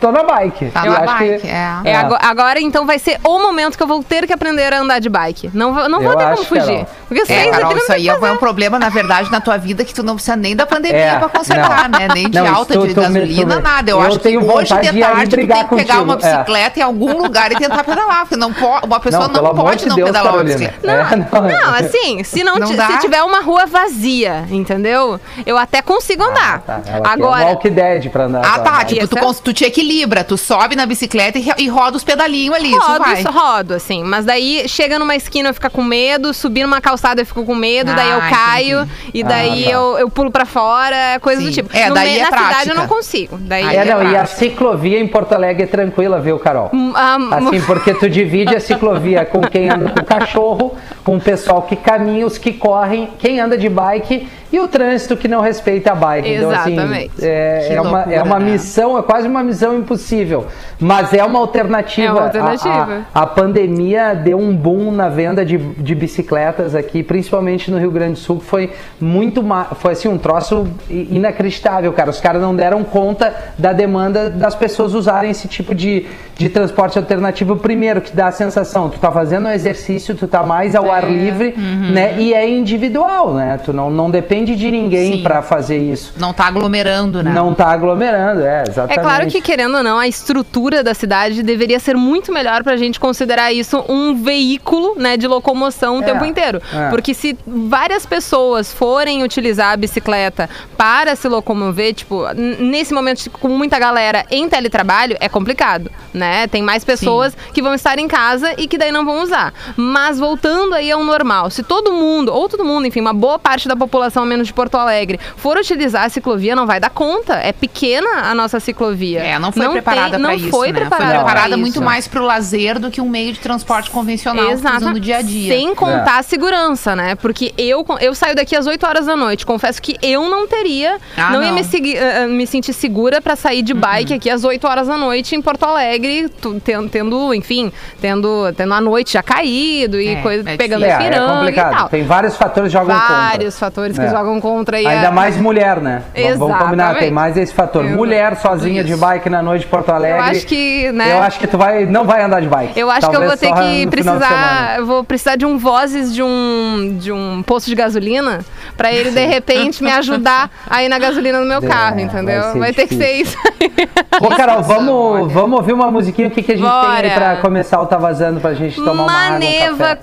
[0.00, 0.66] tô na bike.
[0.70, 1.76] Tá Eu na acho bike, que- é.
[1.84, 4.80] É, agora, agora, então vai ser o momento que eu vou ter que aprender a
[4.80, 5.50] andar de bike.
[5.54, 6.86] Não, vou- não vou Eu ter como acho, fugir.
[7.08, 9.84] Porque É, seis Carol, isso aí que é um problema, na verdade, na tua vida
[9.84, 11.98] que tu não precisa nem da pandemia É, pra consertar, não.
[11.98, 12.08] né?
[12.14, 13.90] Nem de Não, alta tu- de me- gasolina, me- nada.
[13.90, 16.36] Eu, eu acho que hoje de tarde tu tem que pegar uma contigo, é.
[16.38, 19.82] bicicleta em algum lugar e tentar pedalar, porque não po uma pessoa Não, não, pode
[19.84, 20.56] de não Deus, pedalar Carolina.
[20.58, 21.14] uma bicicleta.
[21.14, 25.20] É, não, Não, assim, se não, se tiver uma rua vazia, entendeu?
[25.44, 26.60] Eu até consigo andar.
[26.60, 28.42] Tá, Agora, um Walk Dead pra andar.
[28.44, 28.84] Ah, tá.
[28.84, 32.74] Tipo, tu, tu te equilibra, tu sobe na bicicleta e, e roda os pedalinhos ali.
[32.76, 33.20] rodo, vai.
[33.20, 34.02] isso rodo, assim.
[34.02, 37.54] Mas daí chega numa esquina eu fico com medo, subir numa calçada eu fico com
[37.54, 39.10] medo, daí eu Ah, caio entendi.
[39.14, 39.70] e daí Ah, tá.
[39.72, 41.48] eu, eu pulo pra fora, coisa Sim.
[41.48, 41.76] do tipo.
[41.76, 42.70] É, No daí meio- é na cidade prática.
[42.72, 43.38] eu não consigo.
[43.40, 46.70] Daí Aí É, é não, e a ciclovia em Porto Alegre é tranquila, viu, Carol?
[46.72, 50.76] Hum, ah, Assim, porque tu divide a ciclovia com quem anda com cachorro,
[51.06, 55.16] com o pessoal que caminha, os que correm, quem anda de bike e o trânsito
[55.16, 56.28] que não respeita a bike.
[56.28, 57.10] Então, Exatamente.
[57.16, 58.50] assim, é, Que é uma, é loucura, uma né?
[58.50, 60.46] missão, é quase uma missão impossível.
[60.80, 62.08] Mas é uma alternativa.
[62.08, 63.02] É uma A- alternativa.
[63.14, 67.92] A, a pandemia deu um boom na venda de, de bicicletas aqui, principalmente no Rio
[67.92, 69.44] Grande do Sul, que foi muito
[69.76, 72.10] foi assim um troço inacreditável, cara.
[72.10, 76.98] Os caras não deram conta da demanda das pessoas usarem esse tipo de, de transporte
[76.98, 80.90] alternativo primeiro, que dá a sensação, tu tá fazendo um exercício, tu tá mais ao
[80.96, 81.90] ar livre, Uhum.
[81.92, 82.14] né?
[82.18, 83.58] E é individual, né?
[83.64, 85.22] Tu não, não depende de ninguém Sim.
[85.22, 86.12] para fazer isso.
[86.18, 87.32] Não tá aglomerando, né?
[87.32, 88.98] Não tá aglomerando, é, exatamente.
[88.98, 92.76] É claro que, querendo ou não, a estrutura da cidade deveria ser muito melhor pra
[92.76, 96.60] gente considerar isso um veículo né, de locomoção o É, tempo inteiro.
[96.72, 96.88] é.
[96.90, 103.38] Porque se várias pessoas forem utilizar a bicicleta para se locomover, tipo, nesse momento tipo,
[103.38, 106.46] com muita galera em teletrabalho, é complicado, né?
[106.46, 109.52] Tem mais pessoas que vão estar em casa e que daí não vão usar.
[109.76, 113.68] Mas voltando aí ao normal, se todo mundo, ou todo mundo, enfim, uma boa parte
[113.68, 117.34] da população, ao menos de Porto Alegre, for utilizar a ciclovia, não vai dar conta.
[117.34, 119.20] É pequena a nossa ciclovia.
[119.20, 120.80] É, não foi tem- preparada não pra isso, foi né?
[120.80, 121.58] preparada, foi pra preparada isso.
[121.58, 124.84] muito mais pro lazer do que um meio de transporte convencional Exato.
[124.90, 125.52] no dia a dia.
[125.54, 127.14] Sem contar a segurança, né?
[127.14, 129.44] Porque eu, eu saio daqui às 8 horas da noite.
[129.46, 131.54] Confesso que eu não teria, Ah, não, ia não.
[131.54, 134.96] me, segui- eh, me sentir segura pra sair de bike aqui às 8 horas da
[134.96, 140.08] noite em Porto Alegre, tu- ten- tendo, enfim, tendo, tendo a noite já caído e
[140.08, 141.88] É, coisa, é pegando É, é piranga e complicado.
[141.88, 143.14] Tem vários fatores que jogam contra.
[143.16, 144.10] Vários fatores que É.
[144.10, 146.02] jogam contra e Ainda mais mulher, né?
[146.14, 146.98] Vamos- Vamos combinar, Exatamente.
[147.04, 147.84] tem mais esse fator.
[147.84, 147.96] Exato.
[147.96, 149.00] Mulher sozinha de Isso.
[149.00, 150.18] bike na noite de Porto Alegre.
[150.18, 151.12] Eu acho que, né?
[151.12, 152.78] Eu acho que tu vai, não vai andar de bike.
[152.78, 155.56] Eu acho que eu Talvez vou ter que de precisar, eu vou precisar de um
[155.58, 158.40] vozes de um de um posto de gasolina
[158.76, 162.02] pra ele de repente me ajudar a ir na gasolina no meu É, carro, vai
[162.04, 162.42] entendeu?
[162.52, 163.36] ser Vai, ter que ser isso.
[164.20, 166.28] Ô, Carol, vamos, vamos ouvir uma musiquinha.
[166.28, 167.10] O que, que a gente tem aí Bora.
[167.10, 169.96] pra começar o Tá Vazando pra gente tomar uma água, um Maneva café?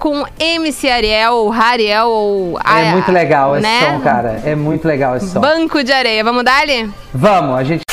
[0.63, 3.79] MC Ariel, ou Hariel ou É muito legal esse né?
[3.81, 4.41] som, cara.
[4.45, 5.39] É muito legal esse som.
[5.39, 6.23] Banco de areia.
[6.23, 6.89] Vamos dar ali?
[7.13, 7.83] Vamos, a gente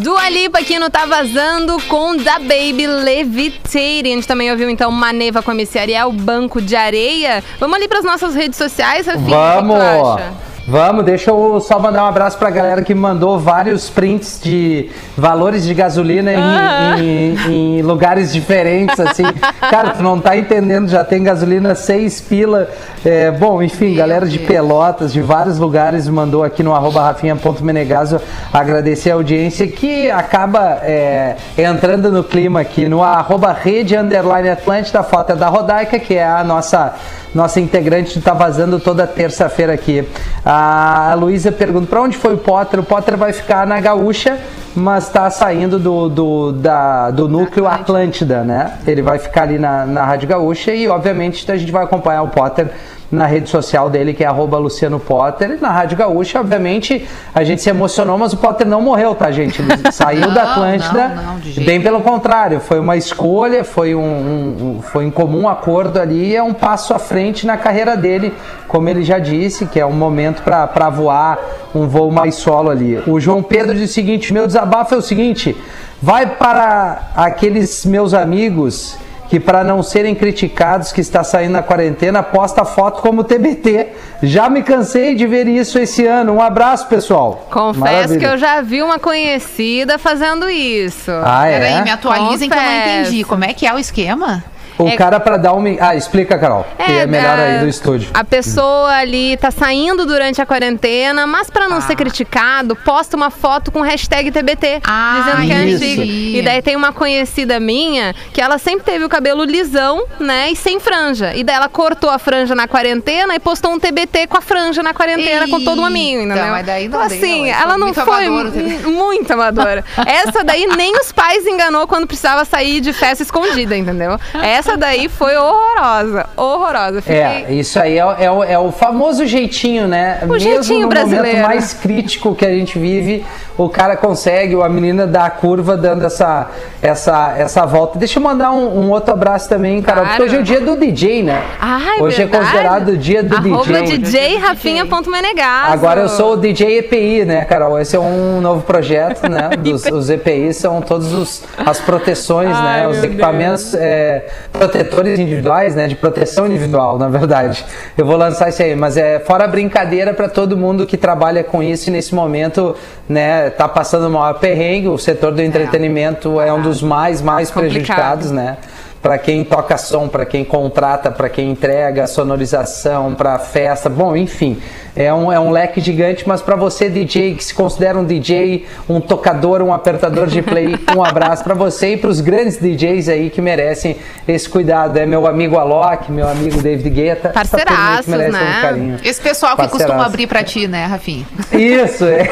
[0.00, 4.12] Dua Lipa aqui no Tá Vazando com Da Baby Levitating.
[4.12, 7.42] A gente também ouviu então Maneva com MC Ariel, Banco de Areia.
[7.58, 9.36] Vamos ali pras nossas redes sociais, Rafinha?
[9.36, 10.47] Vamos!
[10.70, 15.64] Vamos, deixa eu só mandar um abraço pra galera que mandou vários prints de valores
[15.64, 16.94] de gasolina em, Ah.
[16.98, 19.22] em- em lugares diferentes, assim.
[19.70, 22.68] Cara, tu não tá entendendo, já tem gasolina seis pila.
[23.02, 28.20] É, bom, enfim, galera de Pelotas, de vários lugares, mandou aqui no arroba rafinha.menegaso
[28.52, 35.00] agradecer a audiência que acaba é, entrando no clima aqui no arroba rede underline Atlântida,
[35.00, 36.94] a foto é da Rodaica, que é a nossa
[37.34, 40.06] nossa integrante está vazando toda terça-feira aqui.
[40.44, 42.80] A Luísa pergunta para onde foi o Potter?
[42.80, 44.38] O Potter vai ficar na Gaúcha,
[44.74, 48.78] mas está saindo do, do, da- do núcleo Atlântida, né?
[48.86, 52.28] Ele vai ficar ali na, na Rádio Gaúcha e, obviamente, a gente vai acompanhar o
[52.28, 52.68] Potter
[53.10, 57.42] na rede social dele, que é arroba Luciano Potter, e na Rádio Gaúcha, obviamente, a
[57.42, 59.62] gente se emocionou, mas o Potter não morreu, tá, gente?
[59.62, 64.00] Ele saiu Não, da Atlântida, não, não, bem pelo contrário, foi uma escolha, foi um,
[64.00, 68.34] um- um- foi em comum acordo ali, é um passo à frente na carreira dele,
[68.66, 71.38] como ele já disse, que é um momento para voar
[71.74, 73.02] um voo mais solo ali.
[73.06, 75.56] O João Pedro diz o seguinte: meu desabafo é o seguinte,
[76.02, 78.96] vai para aqueles meus amigos
[79.28, 83.88] que para não serem criticados que está saindo na quarentena, posta foto como TBT.
[84.22, 86.32] Já me cansei de ver isso esse ano.
[86.34, 87.46] Um abraço, pessoal.
[87.50, 88.18] Confesso Maravilha.
[88.18, 91.10] que eu já vi uma conhecida fazendo isso.
[91.24, 91.58] Ah, é?
[91.58, 93.00] Peraí, me atualizem que eu não Confesso.
[93.00, 93.24] entendi.
[93.24, 94.42] Como é que é o esquema?
[94.78, 95.68] O É- cara pra dar uma.
[95.80, 96.64] Ah, explica, Carol.
[96.84, 98.10] que é melhor aí é, do estúdio.
[98.14, 103.30] A pessoa ali tá saindo durante a quarentena, mas pra não ser criticado, posta uma
[103.30, 106.04] foto com hashtag TBT, Ah, dizendo que é antiga.
[106.38, 110.56] E daí tem uma conhecida minha que ela sempre teve o cabelo lisão, né, e
[110.56, 111.34] sem franja.
[111.34, 114.82] E daí ela cortou a franja na quarentena e postou um TBT com a franja
[114.82, 116.52] na quarentena com todo amigo, Eita, entendeu?
[116.52, 118.50] mas daí não então, assim, ela foi não muito foi amadora,
[118.88, 119.84] muito amadora.
[120.06, 124.18] Essa daí nem os pais enganou quando precisava sair de festa escondida, entendeu?
[124.42, 127.00] Essa daí foi horrorosa, horrorosa.
[127.02, 127.20] Fiquei...
[127.20, 130.20] É, isso aí é, o- é o, é o famoso jeitinho, né?
[130.28, 131.26] O jeitinho no brasileiro.
[131.26, 133.24] momento mais crítico que a gente vive,
[133.56, 136.48] o cara consegue, ou a menina dá a curva dando essa,
[136.82, 137.98] essa, essa volta.
[137.98, 140.24] Deixa eu mandar um, um outro abraço também, Carol, porque Claro.
[140.30, 141.42] hoje é o dia do DJ, né?
[141.60, 142.36] Ai, hoje verdade.
[142.36, 143.98] é considerado o dia do Arroba DJ.
[143.98, 145.72] DJ Rafinha.menegaso.
[145.72, 147.78] Agora eu sou o DJ EPI, né, Carol?
[147.78, 149.50] Esse é um novo projeto, né?
[149.58, 152.88] Dos, os EPIs são todos os, as proteções, Ai, né?
[152.88, 154.26] Os equipamentos é,
[154.58, 155.86] protetores individuais, né?
[155.86, 157.64] De proteção individual, na verdade.
[157.96, 161.62] Eu vou lançar isso aí, mas é fora brincadeira para todo mundo que trabalha com
[161.62, 162.74] isso e nesse momento,
[163.08, 163.50] né?
[163.50, 164.88] Tá passando o maior perrengue.
[164.88, 167.72] O setor do entretenimento é, um dos mais, mais Complicado.
[167.72, 168.56] prejudicados, né?
[169.00, 174.60] Para quem toca som, para quem contrata, para quem entrega sonorização, para festa, bom, enfim,
[174.96, 178.66] é um, é um leque gigante, mas para você DJ que se considera um DJ,
[178.88, 183.08] um tocador, um apertador de play, um abraço para você e para os grandes DJs
[183.08, 188.32] aí que merecem esse cuidado, é meu amigo Alok, meu amigo David Guetta, Parceiraços, merece
[188.32, 188.56] né?
[188.58, 188.96] um carinho.
[189.04, 191.26] Esse pessoal que costuma abrir pra ti, né, Rafinha?
[191.52, 192.28] Isso, é.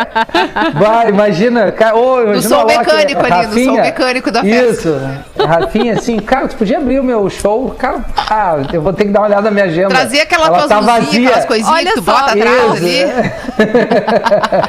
[0.80, 4.70] Vai, imagina, cara, ô, imagina som Alok, mecânico ali, no som mecânico da festa.
[4.70, 5.00] Isso,
[5.36, 9.10] Rafinha, assim, cara, tu podia abrir o meu show, cara, ah, eu vou ter que
[9.10, 9.88] dar uma olhada na minha agenda.
[9.90, 11.28] Trazer aquela Ela tá vazia.
[11.28, 12.12] aquelas coisinhas Olha que tu só.
[12.12, 12.98] bota atrás Isso, ali.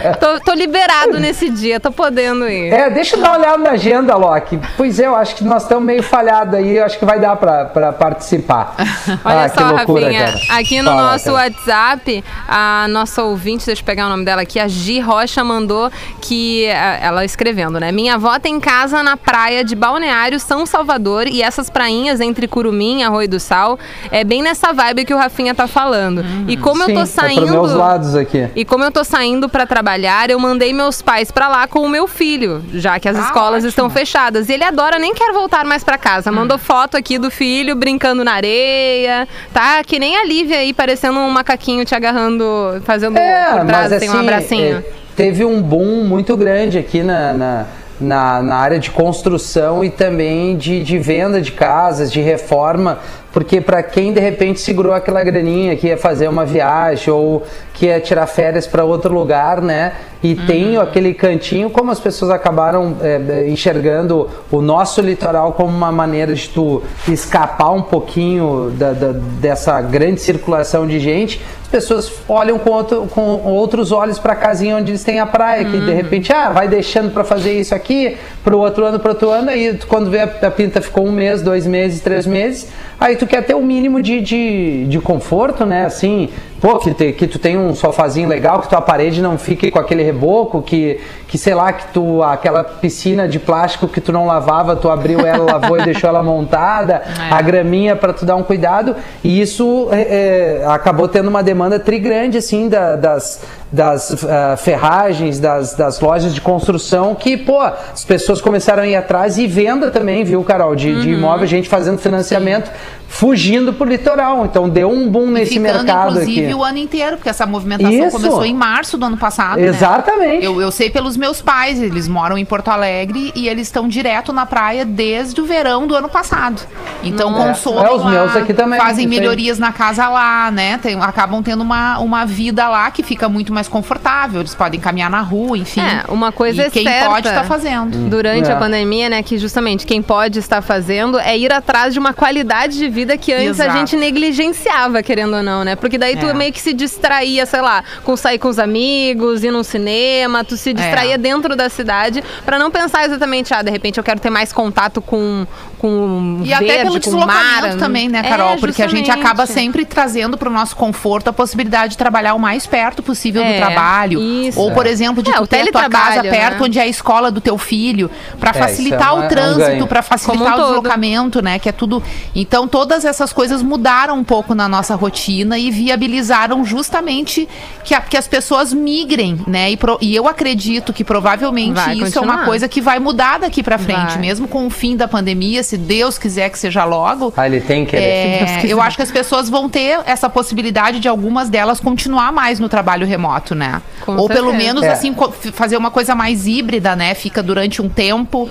[0.03, 0.13] é.
[0.19, 2.71] Tô, tô liberado nesse dia, tô podendo ir.
[2.73, 4.60] É, deixa eu dar uma olhada na agenda, Loki.
[4.77, 7.36] Pois é, eu acho que nós estamos meio falhados aí, eu acho que vai dar
[7.36, 8.75] pra, pra participar.
[9.23, 10.60] Olha ah, só, loucura, Rafinha, cara.
[10.60, 11.36] aqui no Fala, nosso cara.
[11.38, 15.91] WhatsApp, a nossa ouvinte, deixa eu pegar o nome dela aqui, a Gi Rocha mandou
[16.21, 17.91] que, a- ela escrevendo, né?
[17.91, 23.00] Minha avó tem casa na praia de Balneário São Salvador e essas prainhas entre Curumim
[23.00, 23.78] e Arroio do Sal
[24.12, 26.24] é bem nessa vibe que o Rafinha tá falando.
[26.47, 27.47] e como eu tô Sim, É saindo...
[27.52, 28.47] meus lados aqui.
[28.56, 31.89] E como eu tô saindo pra trabalhar, eu mandei meus pais pra lá com o
[31.89, 33.69] meu filho, já que as Ah, escolas ótimo.
[33.69, 34.50] estão fechadas.
[34.50, 36.32] E ele adora, nem quer voltar mais pra casa.
[36.32, 39.84] Mandou foto aqui do filho brincando na areia, tá?
[39.84, 42.45] Que nem a Lívia aí, parecendo um macaquinho te agarrando,
[42.84, 44.78] fazendo por trás, assim, um abracinho.
[44.78, 44.84] é,
[45.15, 47.65] teve um boom muito grande aqui na, na,
[48.02, 53.00] na, na área de construção e também de, de venda de casas, de reforma,
[53.32, 57.86] porque para quem de repente segurou aquela graninha que ia fazer uma viagem ou que
[57.86, 59.94] ia tirar férias para outro lugar, né?
[60.23, 65.91] E tem aquele cantinho, como as pessoas acabaram é, enxergando o nosso litoral como uma
[65.91, 72.12] maneira de tu escapar um pouquinho da, da- dessa grande circulação de gente, as pessoas
[72.27, 75.79] olham com, outro- com outros olhos para a casinha onde eles têm a praia, que
[75.79, 79.29] de repente, ah, vai deixando para fazer isso aqui, para o outro ano, para outro
[79.29, 82.67] ano, aí quando vê a, a pinta ficou um mês, dois meses, três meses,
[82.99, 85.86] aí tu quer ter o mínimo de, de, de conforto, né?
[85.86, 86.29] Assim,
[86.62, 89.80] pô, que, te- que tu tem um sofazinho legal, que tua parede não fique com
[89.80, 91.00] aquele reboco, que,
[91.32, 95.26] que sei lá, que tu, aquela piscina de plástico que tu não lavava, tu abriu
[95.26, 99.88] ela, lavou e deixou ela montada, a graminha para tu dar um cuidado, e isso
[99.94, 103.41] é, é, acabou tendo uma demanda trigrande, assim, da- das,
[103.72, 108.98] das ah, ferragens, das, das lojas de construção, que, pô, as pessoas começaram a ir
[108.98, 111.00] atrás e venda também, viu, Carol, de, Uhum.
[111.00, 112.70] de imóvel, gente fazendo financiamento,
[113.08, 116.54] fugindo pro litoral, então deu um boom nesse ficando, mercado inclusive, aqui.
[116.56, 118.12] o ano inteiro, porque essa movimentação Isso.
[118.17, 119.67] começou em março do ano passado, né?
[119.67, 120.46] Exatamente.
[120.46, 124.34] Eu, eu sei pelos meus pais, eles moram em Porto Alegre e eles estão direto
[124.34, 126.60] na praia desde o verão do ano passado.
[127.03, 127.47] Então Nossa.
[127.47, 129.19] consomem É, os lá, meus aqui também, fazem isso aí.
[129.19, 130.79] melhorias na casa lá, né?
[130.81, 134.41] Tem- acabam tendo uma, uma vida lá que fica muito mais confortável.
[134.41, 135.79] Eles podem caminhar na rua, enfim.
[135.81, 137.10] É, uma coisa e é quem certa.
[137.10, 138.10] pode tá fazendo.
[138.10, 138.53] Durante É.
[138.53, 142.77] a pandemia, né, que justamente quem pode estar fazendo é ir atrás de uma qualidade
[142.77, 143.77] de vida que antes a Exato.
[143.79, 145.75] gente negligenciava, querendo ou não, né?
[145.75, 146.34] Porque daí tu É.
[146.34, 150.57] meio que se distraía, sei lá, com sair com os amigos, ir num cinema, tu
[150.57, 151.11] se distraía É.
[151.17, 155.02] dentro da cidade pra não pensar exatamente, ah, de repente eu quero ter mais contato
[155.02, 155.45] com
[155.82, 157.78] com E até verde, pelo com deslocamento mar.
[157.78, 158.56] também, né, É, Carol?
[158.58, 162.39] Porque a gente acaba sempre trazendo para o nosso conforto a possibilidade de trabalhar o
[162.39, 164.22] mais perto possível É, do trabalho.
[164.22, 164.60] isso.
[164.60, 166.65] Ou, por exemplo, de É, tu ter a tua casa teletrabalho, perto né?
[166.65, 169.30] onde é a escola do teu filho, para É, facilitar é uma- o é um
[169.30, 169.88] trânsito, ganho.
[169.88, 170.67] para facilitar um o todo.
[170.67, 171.58] deslocamento, né?
[171.58, 172.04] Que é tudo.
[172.36, 177.50] Então, todas essas coisas mudaram um pouco na nossa rotina e viabilizaram justamente
[177.84, 179.72] que, a- que as pessoas migrem, né?
[179.72, 182.46] E, pro- e eu acredito que provavelmente Vai isso é uma continuar.
[182.46, 184.17] coisa que vai mudar daqui para frente, Vai.
[184.20, 187.34] mesmo com o fim da pandemia, se Deus quiser que seja logo.
[187.38, 191.07] Ah, ele tem que É, eu acho que as pessoas vão ter essa possibilidade de
[191.07, 193.81] algumas delas continuar mais no trabalho remoto, né?
[194.01, 194.57] Com Ou pelo certeza.
[194.57, 194.91] menos É.
[194.91, 195.15] assim
[195.53, 197.13] fazer uma coisa mais híbrida, né?
[197.13, 198.49] Fica durante um tempo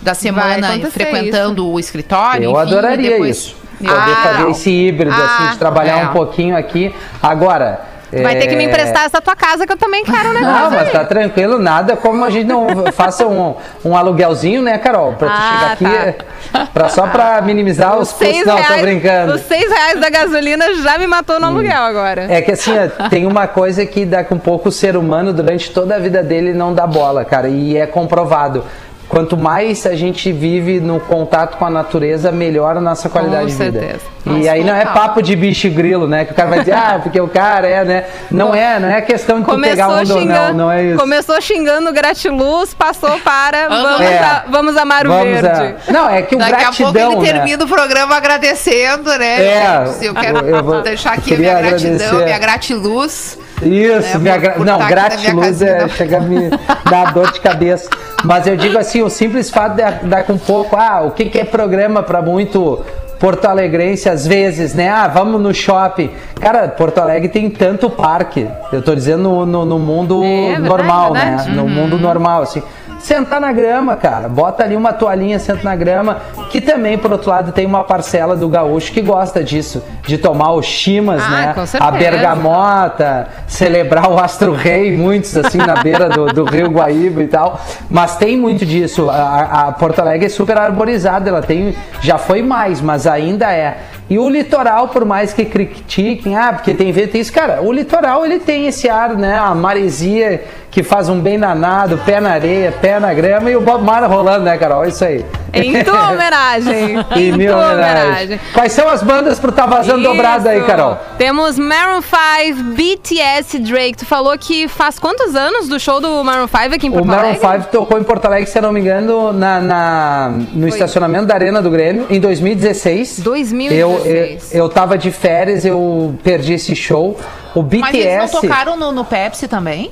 [0.00, 2.44] da semana frequentando o escritório.
[2.44, 3.36] Eu enfim, adoraria e depois...
[3.36, 3.56] isso.
[3.78, 6.04] Poder Ah, fazer esse híbrido, assim, de Ah, trabalhar é.
[6.06, 6.94] um pouquinho aqui.
[7.22, 7.91] Agora.
[8.20, 10.60] Vai ter que me é, emprestar essa tua casa que eu também quero um negócio.
[10.62, 15.14] Não, mas tá tranquilo, nada como a gente não faça um, um aluguelzinho, né, Carol?
[15.14, 18.28] Pra tu Ah, chegar aqui, pra, só pra minimizar os, custos.
[18.28, 19.34] seis Não, tô brincando.
[19.34, 22.26] Os seis reais da gasolina já me matou no aluguel agora.
[22.28, 22.72] É que assim,
[23.08, 26.52] tem uma coisa que dá com pouco o ser humano durante toda a vida dele
[26.52, 28.64] não dá bola, cara, e é comprovado.
[29.12, 33.52] Quanto mais a gente vive no contato com a natureza, melhora a nossa qualidade de
[33.52, 33.78] vida.
[33.78, 34.00] certeza.
[34.40, 36.24] E aí não é papo de bicho e grilo, né?
[36.24, 38.04] Que o cara vai dizer, ah, porque o cara é, né?
[38.30, 40.98] Não é, não é questão de tu pegar ou xingando, não, não é isso.
[40.98, 44.18] começou xingando gratiluz, passou para vamos, É.
[44.18, 45.74] a- vamos amar o Vamos verde.
[45.88, 45.92] a...
[45.92, 47.32] Não, é que o Daqui gratidão, a pouco ele né?
[47.40, 49.44] termina o programa agradecendo, né?
[49.44, 50.06] É, gente?
[50.06, 52.24] eu quero eu vou- deixar aqui a minha gratidão, agradecer.
[52.24, 53.38] minha gratiluz.
[53.68, 56.50] Isso, né, minha gra- não, gratiluz é chega a me
[56.90, 57.88] dar dor de cabeça.
[58.24, 61.38] Mas eu digo assim, o simples fato de dar com pouco, ah, o que, que
[61.40, 62.80] é programa para muito
[63.18, 64.88] Porto Alegrense às vezes, né?
[64.88, 66.10] Ah, vamos no shopping.
[66.40, 68.48] Cara, Porto Alegre tem tanto parque.
[68.72, 71.48] Eu tô dizendo no, no, no mundo É, verdade, normal, verdade.
[71.50, 71.56] né?
[71.56, 72.62] No mundo normal, assim.
[73.02, 74.28] Sentar na grama, cara.
[74.28, 76.18] Bota ali uma toalhinha, senta na grama.
[76.50, 79.82] Que também, por outro lado, tem uma parcela do gaúcho que gosta disso.
[80.06, 81.54] De tomar os chimas, Ah, né?
[81.80, 87.26] A bergamota, celebrar o Astro Rei, muitos assim na beira do, do Rio Guaíba e
[87.26, 87.60] tal.
[87.90, 89.10] Mas tem muito disso.
[89.10, 91.74] A, a Porto Alegre é super arborizada, ela tem.
[92.00, 93.78] Já foi mais, mas ainda é.
[94.08, 97.72] E o litoral, por mais que critiquem, ah, porque tem vento, tem isso, cara, o
[97.72, 99.38] litoral ele tem esse ar, né?
[99.38, 103.60] A maresia que faz um bem danado, pé na areia, pé na grama e o
[103.60, 104.86] Bob Marley rolando, né, Carol?
[104.86, 105.22] Isso aí.
[105.52, 106.96] Em tua homenagem.
[107.14, 108.02] Em em minha tua homenagem.
[108.06, 108.40] homenagem.
[108.54, 110.66] Quais são as bandas pro Tá Vazando Dobrado aí, Isso.
[110.66, 110.96] Carol?
[111.18, 113.98] Temos Maroon 5, BTS, Drake.
[113.98, 117.06] Tu falou que faz quantos anos do show do Maroon 5 aqui em O Porto
[117.06, 117.58] Maroon Alegre?
[117.60, 121.34] 5 tocou em Porto Alegre, se eu não me engano, na, na- no estacionamento da
[121.34, 123.20] Arena do Grêmio, em 2016.
[123.20, 124.52] 2016.
[124.54, 127.14] Eu, eu, eu tava de férias, eu perdi esse show.
[127.54, 129.90] O Mas eles não BTS, tocaram no, no Pepsi também?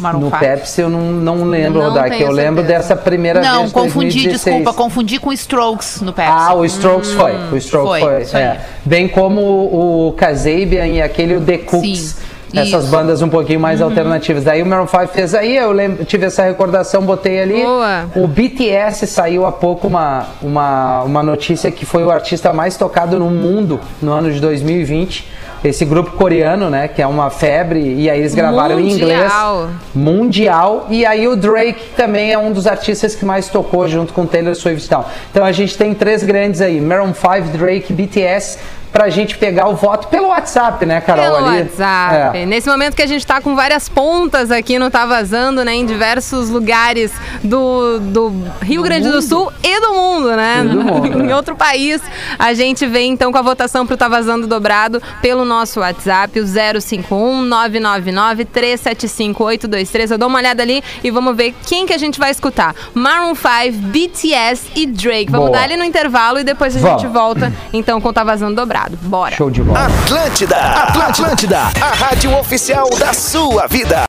[0.00, 0.38] Maroon no 5?
[0.38, 3.72] Pepsi, eu não, não lembro, Não Eu lembro dessa primeira Não, vez.
[3.72, 4.56] confundi, 2016.
[4.56, 6.32] desculpa, confundi com Strokes no Pepsi.
[6.32, 7.32] Ah, o Strokes foi.
[7.52, 8.40] O Strokes foi, foi.
[8.40, 8.60] é.
[8.84, 12.16] Bem como o, Kasabian e aquele o The Cooks.
[12.52, 12.76] Sim, Essas isso.
[12.84, 12.90] Uhum.
[12.90, 14.44] bandas um pouquinho mais alternativas.
[14.44, 17.62] Daí o Maroon 5 fez aí, eu lembro, tive essa recordação, botei ali.
[17.62, 18.06] Boa.
[18.14, 23.18] O BTS saiu há pouco uma, uma, uma notícia que foi o artista mais tocado
[23.18, 25.26] no mundo no ano de 2020.
[25.64, 29.22] Esse grupo coreano, né, que é uma febre, e aí eles gravaram em inglês.
[29.22, 29.70] Mundial.
[29.94, 30.86] Mundial.
[30.90, 34.54] E aí o Drake também é um dos artistas que mais tocou junto com Taylor
[34.54, 35.10] Swift e tal.
[35.30, 38.58] Então a gente tem três grandes aí, Maroon 5, Drake, BTS,
[38.94, 41.24] pra gente pegar o voto pelo WhatsApp, né, Carol?
[41.24, 41.62] Pelo ali.
[41.62, 42.38] WhatsApp.
[42.38, 42.46] É.
[42.46, 45.74] Nesse momento que a gente tá com várias pontas aqui no Tá Vazando, né?
[45.74, 47.10] Em diversos lugares
[47.42, 50.62] do, do Rio Grande do Sul e do mundo, né?
[50.62, 51.34] Do mundo, em é.
[51.34, 52.00] outro país.
[52.38, 56.46] A gente vem então com a votação pro Tá Vazando dobrado pelo nosso WhatsApp, o
[56.46, 60.12] 051 999 375 823.
[60.12, 62.72] Eu dou uma olhada ali e vamos ver quem que a gente vai escutar.
[62.94, 65.32] Maroon 5, BTS e Drake.
[65.32, 65.58] Vamos Boa.
[65.58, 67.02] dar ali no intervalo e depois a Vamos.
[67.02, 68.83] gente volta então com o Tá Vazando dobrado.
[68.90, 69.34] Bora.
[69.34, 69.86] Show de bola.
[69.86, 74.04] Atlântida, Atlântida, a rádio oficial da sua vida.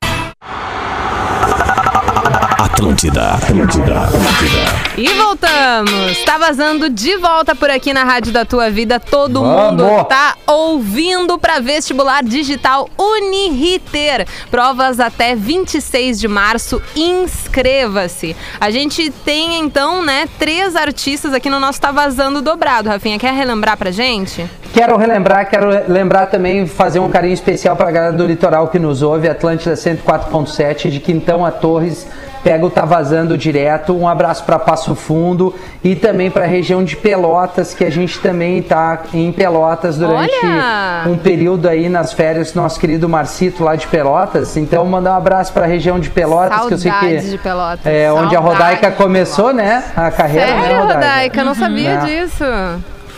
[2.76, 4.98] Atlântida, Atlântida, Atlântida.
[4.98, 6.22] E voltamos!
[6.26, 9.00] Tá vazando de volta por aqui na Rádio da Tua Vida.
[9.00, 9.82] Todo Vamos!
[9.82, 14.26] mundo tá ouvindo para vestibular digital Uniriter.
[14.50, 16.82] Provas até 26 de março.
[16.94, 18.36] Inscreva-se.
[18.60, 22.90] A gente tem então, né, três artistas aqui no nosso Tá Vazando dobrado.
[22.90, 24.46] Rafinha, quer relembrar pra gente?
[24.74, 28.78] Quero relembrar, quero lembrar também, fazer um carinho especial para a galera do litoral que
[28.78, 32.06] nos ouve, Atlântida 104.7, de Quintão a Torres,
[32.46, 33.92] pega o Tá Vazando direto.
[33.92, 38.20] Um abraço para Passo Fundo e também para a região de Pelotas, que a gente
[38.20, 41.08] também está em Pelotas durante Olha!
[41.08, 44.56] um período aí nas férias, nosso querido Marcito lá de Pelotas.
[44.56, 47.38] Então, mandar um abraço para a região de Pelotas, que eu sei Saudades que de
[47.38, 47.84] Pelotas.
[47.84, 49.82] é onde a Saudades Rodaica começou, né?
[49.96, 50.94] A carreira, né, Sério, Rodaica?
[51.08, 51.44] Rodaica?
[51.44, 52.06] Não sabia Né?
[52.06, 52.44] disso.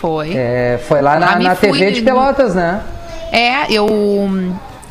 [0.01, 0.33] Foi.
[0.35, 2.81] É, foi lá na, na TV de de- Pelotas, né?
[3.31, 3.87] É, eu,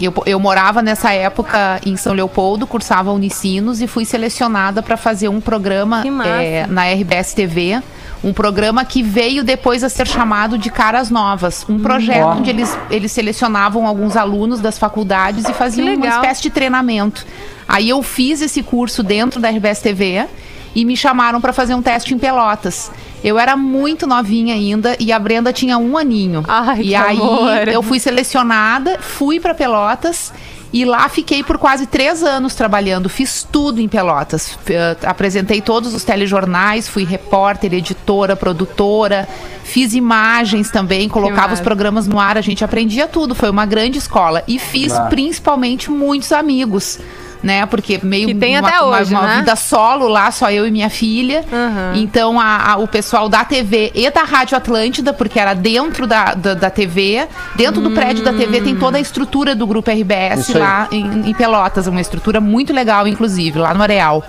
[0.06, 5.28] eu, eu morava nessa época em São Leopoldo, cursava Unicinos e fui selecionada para fazer
[5.28, 7.82] um programa é, na RBS TV.
[8.24, 11.66] Um programa que veio depois a ser chamado de Caras Novas.
[11.70, 12.36] Um projeto Ó.
[12.36, 17.26] onde eles, eles selecionavam alguns alunos das faculdades e faziam uma espécie de treinamento.
[17.68, 20.26] Aí eu fiz esse curso dentro da RBS TV
[20.74, 22.92] e me chamaram para fazer um teste em Pelotas.
[23.24, 26.44] Eu era muito novinha ainda e a Brenda tinha um aninho.
[26.48, 27.68] Ai, e que aí amor.
[27.68, 30.32] eu fui selecionada, fui pra Pelotas
[30.72, 33.10] e lá fiquei por quase três anos trabalhando.
[33.10, 34.52] Fiz tudo em Pelotas.
[34.64, 39.28] F- eh, apresentei todos os telejornais, fui repórter, editora, produtora.
[39.64, 42.38] Fiz imagens também, colocava os programas no ar.
[42.38, 43.34] A gente aprendia tudo.
[43.36, 44.44] Foi uma grande escola.
[44.48, 45.04] E fiz Ah.
[45.08, 47.00] principalmente muitos amigos.
[47.44, 49.36] Né, porque meio Que tem uma, até uma- hoje, uma né?
[49.38, 51.46] vida solo lá, só eu e minha filha.
[51.52, 52.02] Uhum.
[52.02, 56.34] Então, a- a- o pessoal da TV e da Rádio Atlântida, porque era dentro da,
[56.34, 60.50] da, da TV, dentro do prédio da TV tem toda a estrutura do Grupo RBS
[60.50, 64.24] Isso lá em, em Pelotas, uma estrutura muito legal, inclusive, lá no Areal.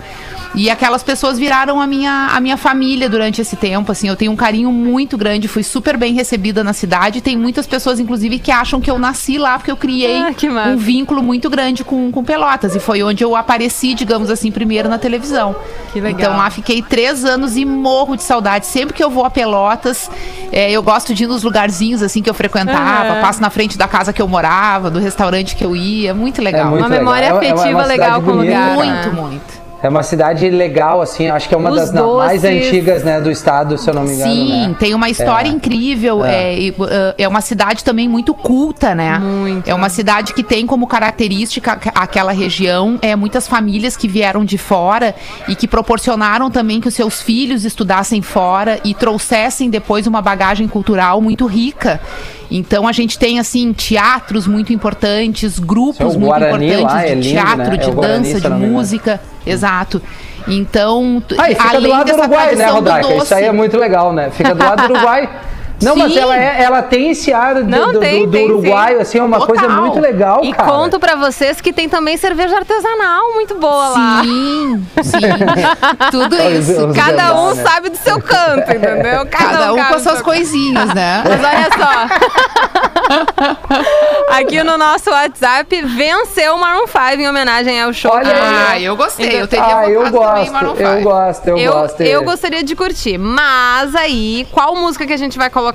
[0.55, 4.31] E aquelas pessoas viraram a minha, a minha família durante esse tempo, assim, eu tenho
[4.31, 8.51] um carinho muito grande, fui super bem recebida na cidade, tem muitas pessoas, inclusive, que
[8.51, 12.23] acham que eu nasci lá, porque eu criei Ah, um vínculo muito grande com, com
[12.23, 15.55] Pelotas, e foi onde eu apareci, digamos assim, primeiro na televisão.
[15.91, 16.19] Que legal.
[16.19, 18.65] Então lá fiquei três anos e morro de saudade.
[18.67, 20.09] Sempre que eu vou a Pelotas,
[20.51, 23.21] é, eu gosto de ir nos lugarzinhos assim que eu frequentava, Aham.
[23.21, 26.13] passo na frente da casa que eu morava, do restaurante que eu ia.
[26.13, 26.67] Muito legal.
[26.71, 27.41] muito Uma memória legal.
[27.41, 28.73] É- é uma- afetiva é uma legal com o lugar.
[28.75, 29.21] Muito, né?
[29.21, 29.58] muito.
[29.81, 33.21] É uma cidade legal, assim, acho que é uma Os das na- mais antigas, né,
[33.21, 34.31] do estado, se eu não me engano.
[34.33, 34.75] Sim, né?
[34.77, 35.51] tem uma história É.
[35.51, 36.25] incrível.
[36.25, 36.67] É.
[36.67, 36.69] É.
[36.71, 36.75] uh,
[37.17, 39.17] é uma cidade também muito culta, né?
[39.19, 39.67] Muito.
[39.69, 44.43] É uma cidade que tem como característica aqu- aquela região é muitas famílias que vieram
[44.43, 45.15] de fora
[45.47, 50.67] e que proporcionaram também que os seus filhos estudassem fora e trouxessem depois uma bagagem
[50.67, 52.01] cultural muito rica.
[52.51, 57.07] Então a gente tem assim teatros muito importantes, grupos Seu muito Guarani importantes lá é
[57.09, 57.73] de lindo, teatro, né?
[57.73, 59.21] É de Guarani, dança, de música.
[59.45, 60.01] Exato.
[60.47, 63.23] Então, Ah, fica do além lado do Uruguai, né, tradição do Rodaica?
[63.23, 64.29] Isso aí é muito legal, né?
[64.31, 65.29] Fica do lado do Uruguai.
[65.81, 66.19] Não, mas Sim.
[66.19, 69.01] ela, é, ela tem esse ar do, Não, do, tem, do tem, Uruguai, sim.
[69.01, 69.55] assim, é uma Total.
[69.55, 70.69] coisa muito legal, E cara.
[70.69, 74.21] conto pra vocês que tem também cerveja artesanal muito boa lá.
[74.23, 75.19] Sim, sim.
[76.11, 76.85] Tudo Os- isso.
[76.87, 77.63] os Cada um né?
[77.63, 79.25] sabe do seu canto, entendeu?
[79.29, 81.23] Cada um com cabe as suas coisinhas, né?
[81.27, 83.19] Mas olha só.
[84.39, 88.11] Aqui no nosso WhatsApp venceu o Maroon 5 em homenagem ao show.
[88.13, 88.33] Olha.
[88.69, 89.27] Ah, eu gostei.
[89.27, 91.03] Então- Eu teria Ah, eu votado também gosto, eu 5.
[91.09, 92.01] gosto, eu, Eu, gosto.
[92.01, 95.68] eu gostaria de curtir, mas aí, qual música que a gente vai colocar?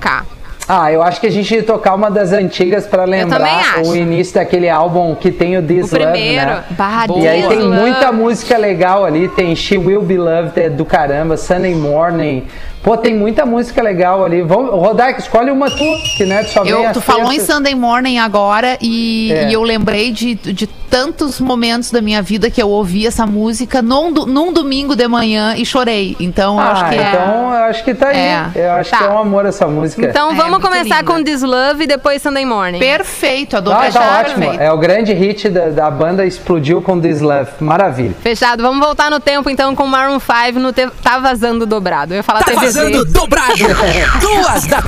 [0.67, 4.35] Ah, eu acho que a gente ia tocar uma das antigas também lembrar o início
[4.35, 6.47] daquele álbum que tem o This O Love, primeiro.
[6.47, 6.65] né?
[6.71, 10.87] Bah, E aí tem muita música legal ali, tem She Will Be Loved é do
[10.87, 12.47] caramba, Sunday Morning.
[12.85, 14.43] Pô, tem muita música legal ali.
[14.43, 15.85] Vamos, Rodaica, escolhe uma tu,
[16.19, 17.41] que né, tu só Eu, tu falou em.
[17.41, 19.49] Sunday Morning agora e, É.
[19.49, 23.81] e eu lembrei de, de tantos momentos da minha vida que eu ouvi essa música
[23.83, 26.15] num, num domingo de manhã e chorei.
[26.21, 27.09] Então, eu Ah, acho que é.
[27.09, 28.17] então eu acho que tá aí.
[28.19, 28.51] É.
[28.55, 28.99] Eu acho Tá.
[28.99, 30.07] que é um amor essa música.
[30.07, 31.05] Então É, vamos começar linda.
[31.13, 32.79] com This Love e depois Sunday Morning.
[32.79, 34.41] Perfeito, adoro Ah, tá ótimo.
[34.41, 34.63] perfeito.
[34.63, 37.51] É o grande hit da, da banda explodiu com This Love.
[37.61, 38.15] Maravilha.
[38.23, 38.63] Fechado.
[38.63, 40.87] Vamos voltar no tempo então com Maroon 5 no te...
[41.03, 42.13] Tá Vazando Dobrado.
[42.13, 42.74] Eu ia falar Tá TVZ.
[43.13, 43.55] Dobrado.
[44.21, 44.83] Duas da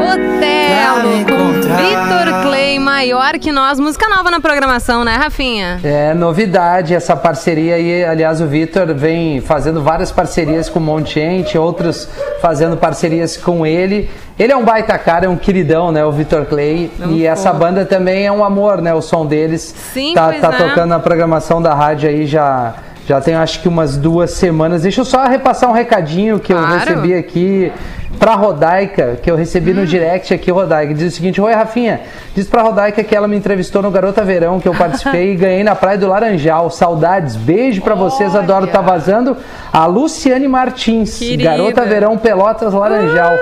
[0.00, 3.78] Otelo com Vitor Clay, maior que nós.
[3.78, 5.78] Música nova na programação, né, Rafinha?
[5.84, 8.04] É novidade essa parceria aí.
[8.04, 12.08] Aliás, o Vitor vem fazendo várias parcerias com um monte de gente, outros
[12.40, 14.08] fazendo parcerias com ele.
[14.38, 16.04] Ele é um baita cara, é um queridão, né?
[16.04, 16.90] O Vitor Clay.
[17.10, 18.94] e essa banda também é um amor, né?
[18.94, 19.74] O som deles.
[19.92, 20.56] Sim, tá, tá é.
[20.56, 22.74] tocando na programação da rádio aí já.
[23.06, 24.82] Já tem acho que umas duas semanas.
[24.82, 26.78] Deixa eu só repassar um recadinho que eu Claro.
[26.78, 27.70] recebi aqui
[28.18, 29.76] pra Rodaica, que eu recebi Hum.
[29.76, 30.94] no direct aqui, Rodaica.
[30.94, 32.00] Diz o seguinte: Oi, Rafinha.
[32.34, 35.62] Diz pra Rodaica que ela me entrevistou no Garota Verão, que eu participei e ganhei
[35.62, 36.70] na Praia do Laranjal.
[36.70, 37.36] Saudades.
[37.36, 39.36] Beijo pra vocês, adoro tá vazando.
[39.70, 41.50] A Luciane Martins, Querida.
[41.50, 43.32] Garota Verão Pelotas Laranjal.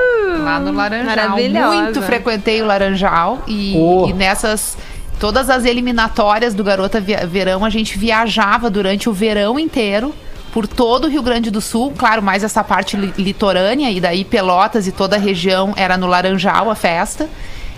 [0.42, 1.06] Lá no Laranjal.
[1.06, 1.74] Maravilhosa.
[1.82, 4.06] Muito frequentei o Laranjal e, Oh.
[4.08, 4.76] e nessas.
[5.22, 10.12] Todas as eliminatórias do Garota Verão, a gente viajava durante o verão inteiro
[10.52, 14.24] por todo o Rio Grande do Sul, claro, mais essa parte li- litorânea, e daí
[14.24, 17.28] Pelotas e toda a região era no Laranjal a festa.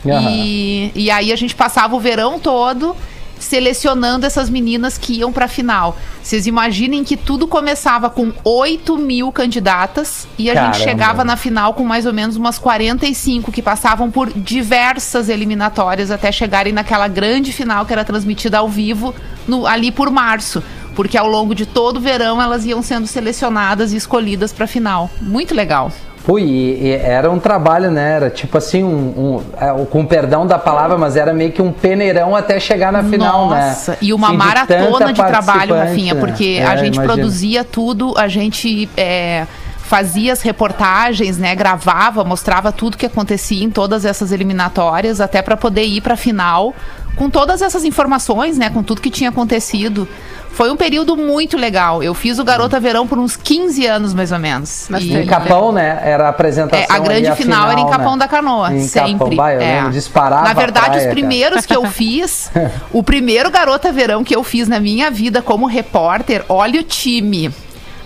[0.07, 0.30] Aham.
[0.30, 2.96] E, e aí a gente passava o verão todo
[3.44, 5.96] selecionando essas meninas que iam pra final.
[6.22, 10.72] Vocês imaginem que tudo começava com 8 mil candidatas e a Caramba.
[10.74, 16.11] gente chegava na final com mais ou menos umas 45 que passavam por diversas eliminatórias
[16.11, 19.14] até chegarem naquela grande final que era transmitida ao vivo
[19.46, 20.62] no- ali por março.
[20.96, 25.11] Porque ao longo de todo o verão elas iam sendo selecionadas e escolhidas pra final.
[25.20, 25.90] Muito legal.
[26.24, 28.12] Pô, e, e era um trabalho, né?
[28.16, 31.70] Era tipo assim, um, um- é, com perdão da palavra, mas era meio que um
[31.70, 33.68] peneirão até chegar na final, né?
[33.68, 36.20] Nossa, e uma Assim, maratona tanta de trabalho, Rafinha, né?
[36.20, 37.14] porque É, a gente imagino.
[37.14, 43.68] produzia tudo, a gente é, fazia as reportagens, né, gravava, mostrava tudo que acontecia em
[43.70, 46.74] todas essas eliminatórias, até para poder ir para final
[47.16, 48.70] com todas essas informações, né?
[48.70, 50.09] Com tudo que tinha acontecido.
[50.53, 52.00] Foi um período muito legal.
[52.00, 54.87] Eu fiz o Garota Verão por uns 15 anos, mais ou menos.
[54.88, 55.98] Mas E- Em Capão, né?
[56.05, 56.79] Era a apresentação.
[56.79, 58.18] é, a grande ali, final, era em Capão né?
[58.18, 59.37] da Canoa, Em sempre.
[59.37, 59.57] Capão, é.
[59.59, 61.14] lembro, disparava Na a verdade, praia, os cara.
[61.14, 62.53] primeiros que eu fiz,
[62.92, 67.51] o primeiro Garota Verão que eu fiz na minha vida como repórter, olha o time.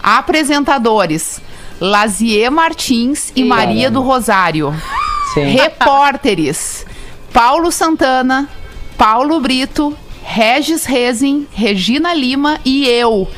[0.02, 1.40] Apresentadores:
[1.78, 4.74] Lazier Martins e Maria do Rosário.
[5.34, 5.44] Sim.
[5.50, 6.86] Repórteres:
[7.32, 8.48] Paulo Santana,
[8.98, 13.28] Paulo Brito, Regis Rezin, Regina Lima e eu.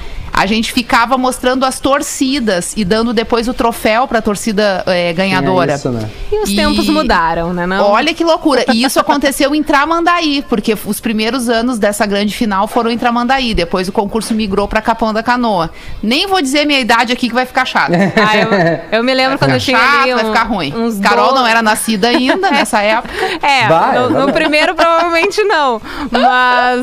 [0.41, 5.13] A gente ficava mostrando as torcidas e dando depois o troféu para a torcida eh,
[5.13, 5.77] ganhadora.
[5.77, 6.11] Tinha isso, né?
[6.33, 7.67] E os E- tempos mudaram, né?
[7.67, 7.91] Não?
[7.91, 8.65] Olha que loucura.
[8.73, 13.53] E isso aconteceu em Tramandaí, porque os primeiros anos dessa grande final foram em Tramandaí.
[13.53, 15.69] Depois o concurso migrou para Capão da Canoa.
[16.03, 17.93] Nem vou dizer minha idade aqui que vai ficar chato.
[18.17, 20.73] Ah, eu, eu me lembro quando eu tinha Chato, ali vai um- ficar ruim.
[20.75, 23.13] uns Carol do- não era nascida ainda nessa época.
[23.43, 24.27] É, Vai, no, vai.
[24.27, 25.81] no primeiro provavelmente não.
[26.11, 26.81] Mas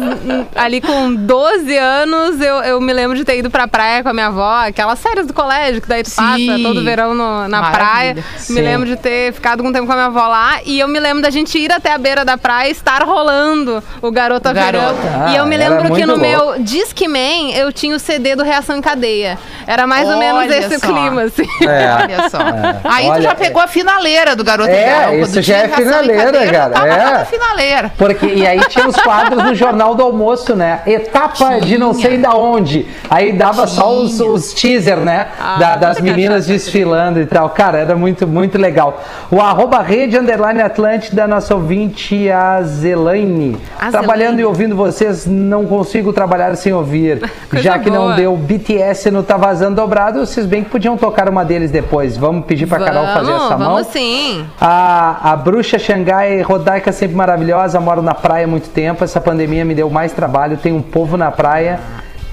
[0.56, 4.14] ali com 12 anos eu, eu me lembro de ter ido pra praia com a
[4.14, 6.16] minha avó, aquelas férias do colégio, que daí tu Sim.
[6.48, 7.78] passa todo verão no- na Maravilha.
[7.78, 8.16] praia.
[8.38, 8.54] Sim.
[8.54, 11.00] Me lembro de ter ficado um tempo com a minha avó lá e eu me
[11.00, 14.54] lembro da gente ir até a beira da praia e estar rolando o Garota O
[14.54, 14.80] Verão.
[14.80, 15.30] Garota.
[15.32, 16.54] e eu Ah, me era lembro que muito no louco.
[16.56, 19.38] meu Discman eu tinha o CD do Reação em Cadeia.
[19.66, 20.88] Era mais ou menos Olha esse só.
[20.88, 21.46] clima, assim.
[21.62, 21.94] É.
[22.04, 22.38] Olha só.
[22.86, 25.10] Aí tu Olha, já pegou a finaleira do Garota É, Verão.
[25.20, 27.26] Quando isso já é finaleira, cadeia, cara, Já tava é.
[27.26, 27.92] finaleira.
[27.98, 30.82] Porque, e aí tinha os quadros no Jornal do Almoço, né?
[30.86, 32.88] Etapa de não sei da onde.
[33.10, 35.28] Aí dava só os, os teaser, né?
[35.40, 37.50] Ah, Da- das meninas desfilando e tal.
[37.52, 39.02] Cara, era muito, muito legal.
[39.32, 43.58] O arroba rede underline Atlântida, nossa ouvinte, a Zelaine.
[43.80, 44.42] A Trabalhando Zelaine.
[44.42, 47.30] e ouvindo vocês, não consigo trabalhar sem ouvir.
[47.54, 48.14] Já que não boa.
[48.16, 52.18] deu BTS no Tá Vazando Dobrado, vocês bem que podiam tocar uma deles depois.
[52.18, 53.72] Vamos pedir pra Carol fazer Vamos, essa mão?
[53.74, 54.46] vamos sim.
[54.60, 59.04] A, a bruxa Xangai, Rodaica sempre maravilhosa, moro na praia há muito tempo.
[59.04, 61.80] Essa pandemia me deu mais trabalho, tenho um povo na praia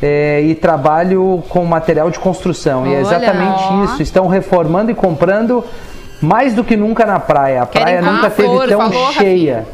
[0.05, 2.87] é, e trabalho com material de construção.
[2.87, 3.85] e é Olha, exatamente ó.
[3.85, 4.03] isso.
[4.03, 5.65] Estão reformando e comprando
[6.21, 7.63] mais do que nunca na praia.
[7.63, 9.67] A Querem praia nunca teve conforto, tão falou, cheia.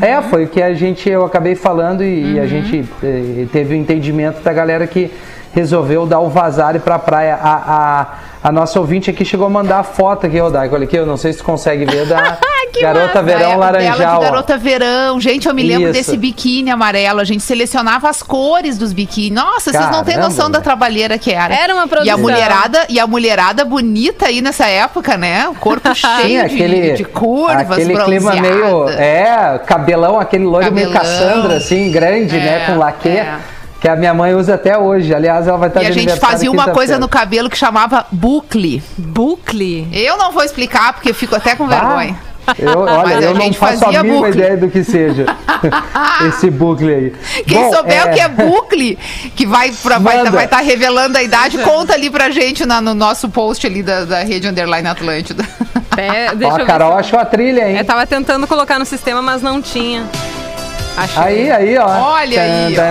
[0.00, 3.74] É, foi o que a gente, eu acabei falando e, e a gente eh, teve
[3.74, 5.10] o entendimento da galera que
[5.54, 7.38] resolveu dar o vazare pra praia.
[7.42, 7.52] A,
[8.42, 11.06] a, a nossa ouvinte aqui chegou a mandar a foto aqui, Rodaico, olha aqui, eu
[11.06, 12.38] não sei se tu consegue ver, da
[12.72, 13.22] Que Garota massa.
[13.22, 14.18] Verão É, de Laranjal.
[14.18, 14.22] ó.
[14.22, 15.20] Garota Verão.
[15.20, 15.92] Gente, eu me lembro Isso.
[15.92, 17.20] desse biquíni amarelo.
[17.20, 19.30] A gente selecionava as cores dos biquíni.
[19.36, 21.54] Nossa, vocês não têm Caramba, noção da trabalheira que era.
[21.54, 22.18] Era uma E a produção.
[22.18, 25.46] mulherada, e a mulherada bonita aí nessa época, né?
[25.48, 30.72] O corpo Sim, cheio de- aquele, de, curvas, aquele clima meio, é, cabelão, aquele loiro
[30.72, 30.90] meio.
[30.92, 33.36] Cassandra, assim, grande, É, né, com laque, é.
[33.82, 35.12] Que a minha mãe usa até hoje.
[35.12, 38.80] Aliás, ela vai estar E a gente fazia uma coisa no cabelo que chamava bucle.
[38.96, 39.88] Bucle.
[39.92, 42.16] Eu não vou explicar porque eu fico até com Ah, vergonha.
[42.60, 44.30] eu, olha, Mas a eu não gente faço a mínima bucle.
[44.30, 45.26] ideia do que seja
[46.28, 47.12] esse bucle aí.
[47.44, 48.96] Quem Bom, souber o que é bucle,
[49.34, 52.94] que vai estar vai, vai tá revelando a idade, conta ali pra gente na- no
[52.94, 55.44] nosso post ali da, da rede Underline Atlântida.
[55.96, 57.00] É, deixa Ó, eu a Carol ver.
[57.00, 57.76] achou a trilha, hein?
[57.78, 60.04] Eu tava tentando colocar no sistema, mas não tinha.
[60.96, 61.22] Achei.
[61.22, 61.86] Aí, aí, ó.
[61.86, 62.82] Olha aí, ó.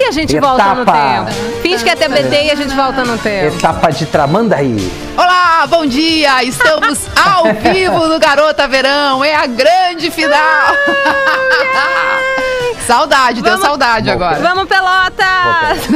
[0.00, 1.24] E a gente volta no Etapa.
[1.26, 1.30] tempo.
[1.62, 3.56] Finge que é TBT e a gente volta no tempo.
[3.56, 4.90] Etapa de Tramandaí.
[5.16, 6.42] Olá, bom dia!
[6.44, 10.38] Estamos ao vivo no Garota Verão, é a grande final!
[12.86, 14.36] saudade, deu Vamos- saudade agora.
[14.38, 15.88] Vamos, Pelotas!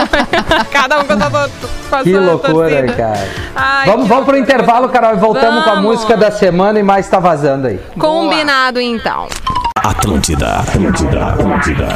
[0.72, 1.48] Cada um com a
[1.90, 2.92] sua, Que loucura, torcida.
[2.94, 3.28] cara.
[3.54, 5.90] Ai, vamos que vamos pro intervalo, Carol, e voltamos com a Vamos.
[5.96, 7.78] música da semana e mais tá vazando aí.
[7.98, 9.28] Combinado, então.
[9.84, 11.88] Atlântida, Atlântida, Atlântida.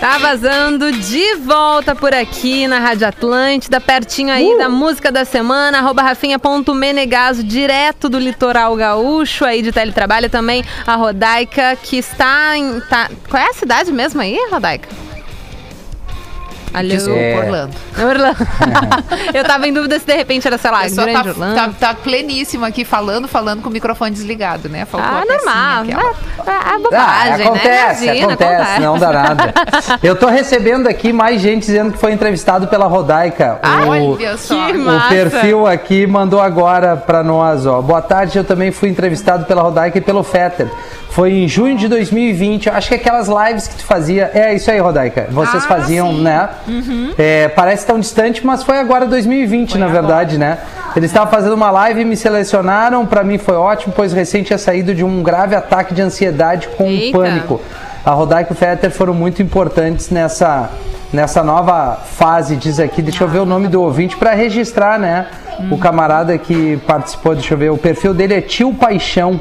[0.00, 4.32] Tá vazando de volta por aqui na Rádio Atlântida, pertinho Uh!
[4.32, 10.64] aí da música da semana, arroba rafinha.menegaso, direto do litoral gaúcho aí de teletrabalho também,
[10.86, 12.80] a Rodaica, que está em...
[12.80, 14.88] Tá, qual é a cidade mesmo aí, Rodaica?
[16.74, 16.88] Alô?
[16.88, 17.38] Desculpa, É.
[17.38, 17.74] Orlando.
[17.98, 18.48] Orlando.
[19.34, 21.54] Eu tava em dúvida se de repente era, sei lá, A Grande tá, Orlando.
[21.54, 24.84] tá, tá pleníssima aqui falando, falando com o microfone desligado, né?
[24.84, 25.82] Faltou Ah, a normal.
[25.82, 26.02] aquela.
[26.02, 28.16] É, é Ah, bobagem, acontece, né?
[28.16, 29.54] Imagina, acontece, não dá nada.
[30.02, 33.58] Eu tô recebendo aqui mais gente dizendo que foi entrevistado pela Rodaica.
[33.62, 34.66] Ah, o, olha só.
[34.66, 35.08] que o massa.
[35.08, 37.80] perfil aqui mandou agora pra nós, ó.
[37.82, 40.68] Boa tarde, eu também fui entrevistado pela Rodaica e pelo Fetter.
[41.12, 44.30] Foi em junho de 2020, eu acho que aquelas lives que tu fazia.
[44.32, 45.26] É isso aí, Rodaica.
[45.30, 46.16] Vocês Ah, faziam, sim.
[46.16, 46.22] Uhum.
[46.22, 46.48] né?
[47.18, 50.56] É, parece tão distante, mas foi agora 2020, na verdade, né?
[50.96, 53.04] Eles estavam fazendo uma live e me selecionaram.
[53.04, 56.84] Pra mim foi ótimo, pois recente tinha saído de um grave ataque de ansiedade com
[56.86, 57.18] Eita.
[57.18, 57.60] pânico.
[58.04, 60.70] A Rodaica e o Fetter foram muito importantes nessa,
[61.12, 63.02] nessa nova fase, diz aqui.
[63.02, 65.26] Deixa eu ver o nome do ouvinte para registrar, né?
[65.70, 67.70] O camarada que participou, deixa eu ver.
[67.70, 69.38] O perfil dele é Tio Paixão.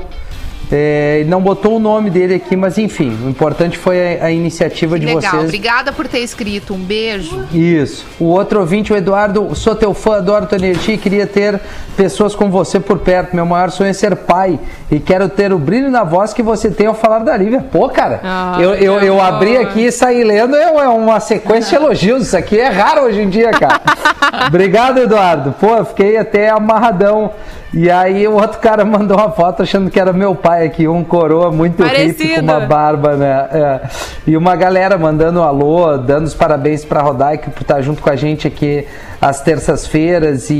[0.73, 4.97] É, não botou o nome dele aqui, mas enfim, o importante foi a, a iniciativa
[4.97, 5.43] de Legal, vocês.
[5.43, 6.73] obrigada por ter escrito.
[6.73, 7.45] Um beijo.
[7.53, 8.05] Isso.
[8.19, 11.59] O outro ouvinte, o Eduardo, sou teu fã, adoro tua energia e queria ter
[11.97, 13.35] pessoas como você por perto.
[13.35, 14.57] Meu maior sonho é ser pai
[14.89, 17.65] e quero ter o brilho na voz que você tem ao falar da Lívia.
[17.71, 21.19] Pô, cara, Ah, eu, eu, que eu abri aqui e saí lendo, é é uma
[21.19, 22.23] sequência de elogios.
[22.27, 23.81] Isso aqui é raro hoje em dia, cara.
[24.47, 25.53] Obrigado, Eduardo.
[25.59, 27.31] Pô, fiquei até amarradão.
[27.73, 31.03] E aí o outro cara mandou uma foto achando que era meu pai aqui, um
[31.03, 32.35] coroa muito hippie Parecido.
[32.35, 33.47] com uma barba, né?
[33.51, 33.81] É.
[34.27, 38.09] E uma galera mandando um alô, dando os parabéns pra Rodaica por estar junto com
[38.09, 38.85] a gente aqui
[39.21, 40.53] às terças-feiras e,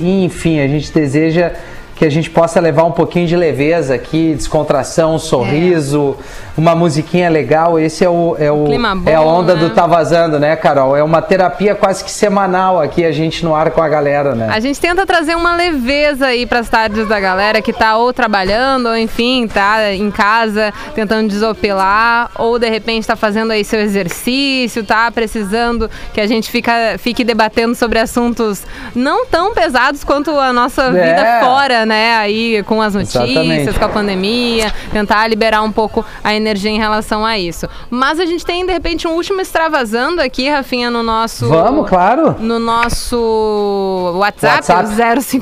[0.00, 1.52] e, enfim, a gente deseja
[1.94, 6.16] que a gente possa levar um pouquinho de leveza aqui, descontração, sorriso,
[6.56, 7.78] uma musiquinha legal.
[7.78, 9.60] Esse é o é o bom, é a onda né?
[9.60, 10.96] do tá vazando, né, Carol?
[10.96, 14.48] É uma terapia quase que semanal aqui a gente no ar com a galera, né?
[14.50, 18.12] A gente tenta trazer uma leveza aí para as tardes da galera que tá ou
[18.12, 23.80] trabalhando, ou enfim, tá em casa tentando desopilar, ou de repente tá fazendo aí seu
[23.80, 28.62] exercício, tá precisando que a gente fica, fique debatendo sobre assuntos
[28.94, 30.90] não tão pesados quanto a nossa É.
[30.90, 31.40] vida
[31.84, 32.16] né?
[32.16, 33.78] Aí com as notícias, Exatamente.
[33.78, 37.68] com a pandemia, tentar liberar um pouco a energia em relação a isso.
[37.90, 41.48] Mas a gente tem, de repente, um último extravasando aqui, Rafinha, no nosso.
[41.48, 42.36] Vamos, claro.
[42.38, 45.18] No nosso WhatsApp, WhatsApp.
[45.18, 45.40] o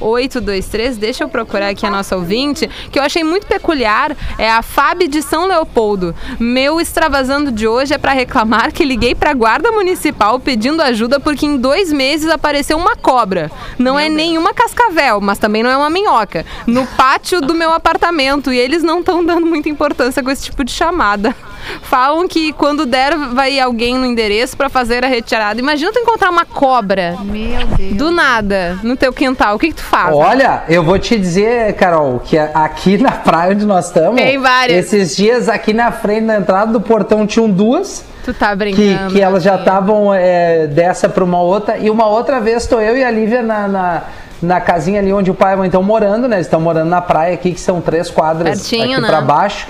[0.00, 0.96] 051-999-375-823.
[0.96, 4.16] Deixa eu procurar aqui a nossa ouvinte, que eu achei muito peculiar.
[4.38, 6.14] É a Fábio de São Leopoldo.
[6.38, 11.20] Meu extravasando de hoje é para reclamar que liguei para a Guarda Municipal pedindo ajuda
[11.20, 13.50] porque em dois meses apareceu uma cobra.
[13.78, 16.46] Não é nenhuma cascavel, mas também não é uma minhoca.
[16.66, 18.52] No pátio do meu apartamento.
[18.52, 21.34] E eles não estão dando muita importância com esse tipo de chamada.
[21.82, 25.60] Falam que quando der, vai alguém no endereço para fazer a retirada.
[25.60, 27.94] Imagina tu encontrar uma cobra Meu Deus.
[27.94, 29.56] do nada no teu quintal.
[29.56, 30.14] O que, que tu faz?
[30.14, 34.86] Olha, eu vou te dizer, Carol, que aqui na praia onde nós estamos, Tem várias.
[34.86, 39.12] esses dias aqui na frente, na entrada do portão, tinham duas Tu tá que, brincando.
[39.14, 42.96] que elas já estavam é, dessa para uma outra, e uma outra vez estou eu
[42.96, 44.02] e a Lívia na, na,
[44.42, 46.36] na casinha ali onde o pai e a mãe estão morando, né?
[46.36, 49.08] Eles estão morando na praia aqui, que são três quadras Pertinho, aqui né?
[49.08, 49.66] para baixo.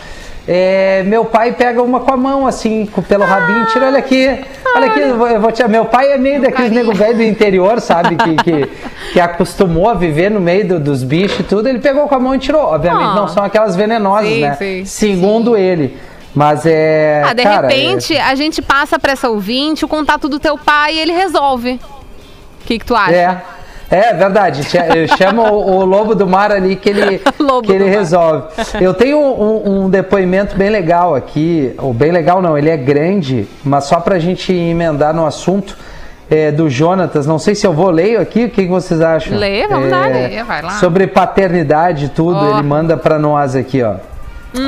[0.51, 4.41] É, meu pai pega uma com a mão, assim, pelo rabinho, tira, olha aqui,
[4.75, 5.69] olha aqui, eu vou, tirar.
[5.69, 8.17] Meu pai é meio daqueles nego velho do interior, sabe?
[8.17, 8.71] Que, que,
[9.13, 11.69] que acostumou a viver no meio do- dos bichos e tudo.
[11.69, 12.63] Ele pegou com a mão e tirou.
[12.63, 13.15] Obviamente Ah.
[13.15, 14.55] não são aquelas venenosas, Sim, né?
[14.59, 14.85] sim.
[14.87, 15.99] Segundo ele.
[16.35, 17.25] Mas é.
[17.27, 20.95] Ah, de cara, repente, a gente passa pra essa ouvinte o contato do teu pai
[20.95, 21.79] e ele resolve.
[22.63, 23.13] O que, que tu acha?
[23.15, 23.43] É.
[23.91, 24.63] É verdade,
[25.17, 27.97] chamo o, o lobo do mar ali que ele, Lobo que ele do mar.
[27.99, 28.47] resolve.
[28.81, 33.49] Eu tenho um, um depoimento bem legal aqui, ou bem legal não, ele é grande,
[33.65, 35.75] mas só pra gente emendar no assunto
[36.31, 37.27] é, do Jonatas.
[37.27, 39.35] Não sei se eu vou ler aqui, o que, que vocês acham?
[39.35, 40.71] É, Lê, vamos lá, lê, vai lá.
[40.73, 42.39] Sobre paternidade e tudo.
[42.39, 42.51] Hum.
[42.59, 43.95] ele manda pra nós aqui, ó.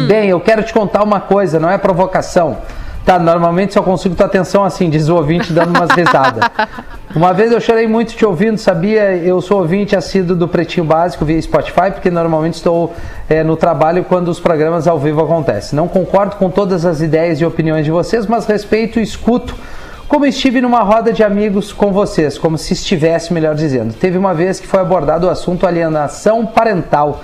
[0.07, 2.59] Bem, eu quero te contar uma coisa, não é provocação.
[3.05, 6.45] Tá, normalmente só consigo tua atenção assim, diz o ouvinte dando umas risadas.
[7.15, 9.17] Uma vez eu chorei muito te ouvindo, sabia?
[9.17, 12.95] Eu sou ouvinte assíduo do Pretinho Básico via Spotify, porque normalmente estou
[13.29, 15.77] eh, no trabalho quando os programas ao vivo acontecem.
[15.77, 19.57] Não concordo com todas as ideias e opiniões de vocês, mas respeito e escuto
[20.07, 23.95] como estive numa roda de amigos com vocês, como se estivesse, melhor dizendo.
[23.95, 27.23] Teve uma vez que foi abordado o assunto alienação parental.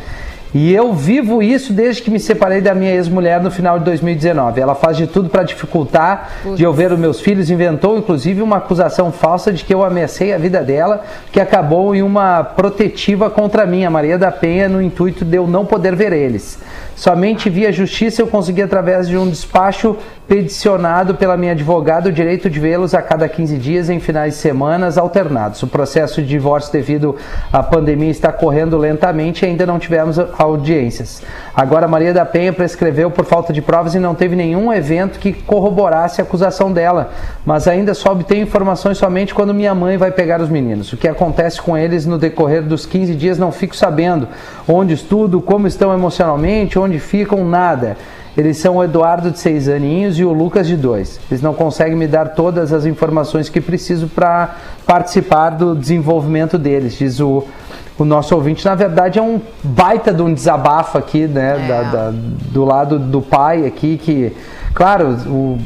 [0.58, 4.58] E eu vivo isso desde que me separei da minha ex-mulher no final de 2019.
[4.58, 8.56] Ela faz de tudo para dificultar de eu ver os meus filhos, inventou inclusive uma
[8.56, 13.66] acusação falsa de que eu ameacei a vida dela, que acabou em uma protetiva contra
[13.66, 16.58] mim, a Maria da Penha, no intuito de eu não poder ver eles.
[16.94, 22.48] Somente via justiça eu consegui, através de um despacho peticionado pela minha advogada, o direito
[22.48, 25.62] de vê-los a cada 15 dias em finais de semanas alternados.
[25.62, 27.14] O processo de divórcio devido
[27.52, 31.22] à pandemia está correndo lentamente e ainda não tivemos audiências.
[31.54, 35.32] Agora, Maria da Penha prescreveu por falta de provas e não teve nenhum evento que
[35.32, 37.10] corroborasse a acusação dela,
[37.44, 40.92] mas ainda só obtenho informações somente quando minha mãe vai pegar os meninos.
[40.92, 44.28] O que acontece com eles no decorrer dos 15 dias não fico sabendo.
[44.68, 47.96] Onde estudo, como estão emocionalmente, onde ficam, nada.
[48.36, 51.18] Eles são o Eduardo de seis aninhos e o Lucas de dois.
[51.30, 56.98] Eles não conseguem me dar todas as informações que preciso para participar do desenvolvimento deles,
[56.98, 57.44] diz o,
[57.98, 58.64] o nosso ouvinte.
[58.64, 61.64] Na verdade, é um baita de um desabafo aqui, né?
[61.64, 61.68] É.
[61.68, 64.32] da- da- do lado do pai aqui, que,
[64.74, 65.58] claro, o-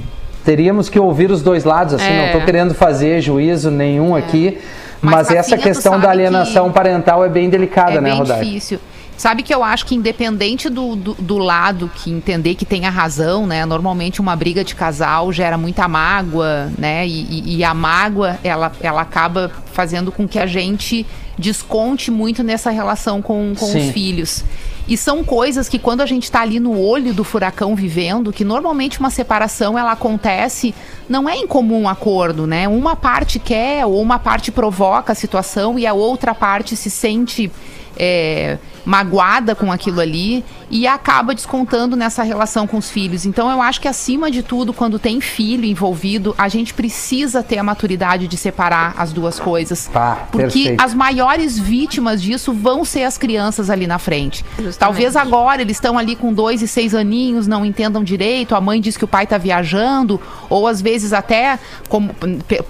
[0.44, 2.16] teríamos que ouvir os dois lados, assim, É.
[2.18, 4.58] não estou querendo fazer juízo nenhum aqui.
[5.02, 8.44] Mas, Mas, essa tu questão da alienação parental é bem delicada, é né, bem Rodaica?
[8.44, 8.78] difícil.
[9.20, 12.90] Sabe que eu acho que independente do, do, do lado que entender que tem a
[12.90, 13.66] razão, né?
[13.66, 17.06] Normalmente uma briga de casal gera muita mágoa, né?
[17.06, 21.04] E, e- e a mágoa, ela, ela acaba fazendo com que a gente
[21.36, 24.42] desconte muito nessa relação com, com os filhos.
[24.88, 28.42] E são coisas que quando a gente está ali no olho do furacão vivendo, que
[28.42, 30.74] normalmente uma separação ela acontece,
[31.06, 32.66] não é em comum acordo, né?
[32.66, 37.52] Uma parte quer ou uma parte provoca a situação e a outra parte se sente
[37.98, 38.56] é,
[38.90, 43.24] magoada com aquilo ali e acaba descontando nessa relação com os filhos.
[43.24, 47.58] Então eu acho que acima de tudo, quando tem filho envolvido, a gente precisa ter
[47.58, 49.86] a maturidade de separar as duas coisas.
[49.86, 50.82] Tá, porque perfeito.
[50.82, 54.44] as maiores vítimas disso vão ser as crianças ali na frente.
[54.56, 54.78] Justamente.
[54.78, 58.80] Talvez agora eles estão ali com dois e seis aninhos, não entendam direito, a mãe
[58.80, 62.12] diz que o pai está viajando, ou às vezes até como,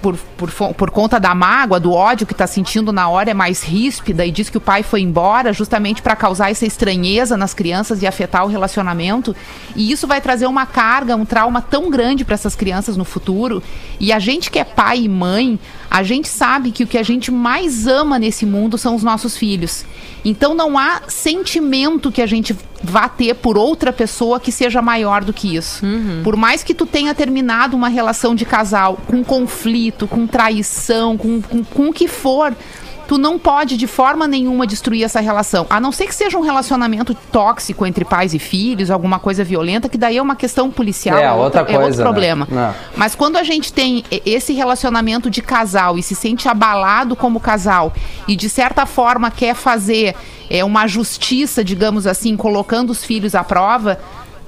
[0.02, 3.62] por, por, por conta da mágoa, do ódio que está sentindo na hora, é mais
[3.62, 8.02] ríspida e diz que o pai foi embora justamente para causar essa estranheza nas crianças
[8.02, 9.34] e afetar o relacionamento.
[9.74, 13.62] E isso vai trazer uma carga, um trauma tão grande para essas crianças no futuro.
[13.98, 15.58] E a gente que é pai e mãe,
[15.90, 19.36] a gente sabe que o que a gente mais ama nesse mundo são os nossos
[19.36, 19.84] filhos.
[20.24, 25.24] Então não há sentimento que a gente vá ter por outra pessoa que seja maior
[25.24, 25.84] do que isso.
[26.22, 31.40] Por mais que tu tenha terminado uma relação de casal com conflito, com traição, com,
[31.42, 32.54] com, com o que for,
[33.10, 35.66] tu não pode de forma nenhuma destruir essa relação.
[35.68, 39.88] A não ser que seja um relacionamento tóxico entre pais e filhos, alguma coisa violenta,
[39.88, 42.08] que daí é uma questão policial, É, é outra outro, é outro coisa, né?
[42.08, 42.48] problema.
[42.48, 42.72] Não.
[42.94, 47.92] Mas quando a gente tem esse relacionamento de casal e se sente abalado como casal
[48.28, 50.14] e de certa forma quer fazer
[50.48, 53.98] é, uma justiça, digamos assim, colocando os filhos à prova,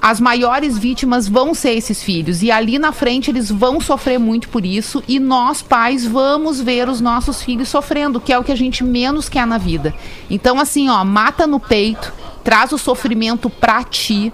[0.03, 2.43] as maiores vítimas vão ser esses filhos.
[2.43, 5.01] E ali na frente eles vão sofrer muito por isso.
[5.07, 8.83] E nós, pais, vamos ver os nossos filhos sofrendo, que é o que a gente
[8.83, 9.95] menos quer na vida.
[10.29, 14.33] Então, assim, ó, mata no peito, traz o sofrimento pra ti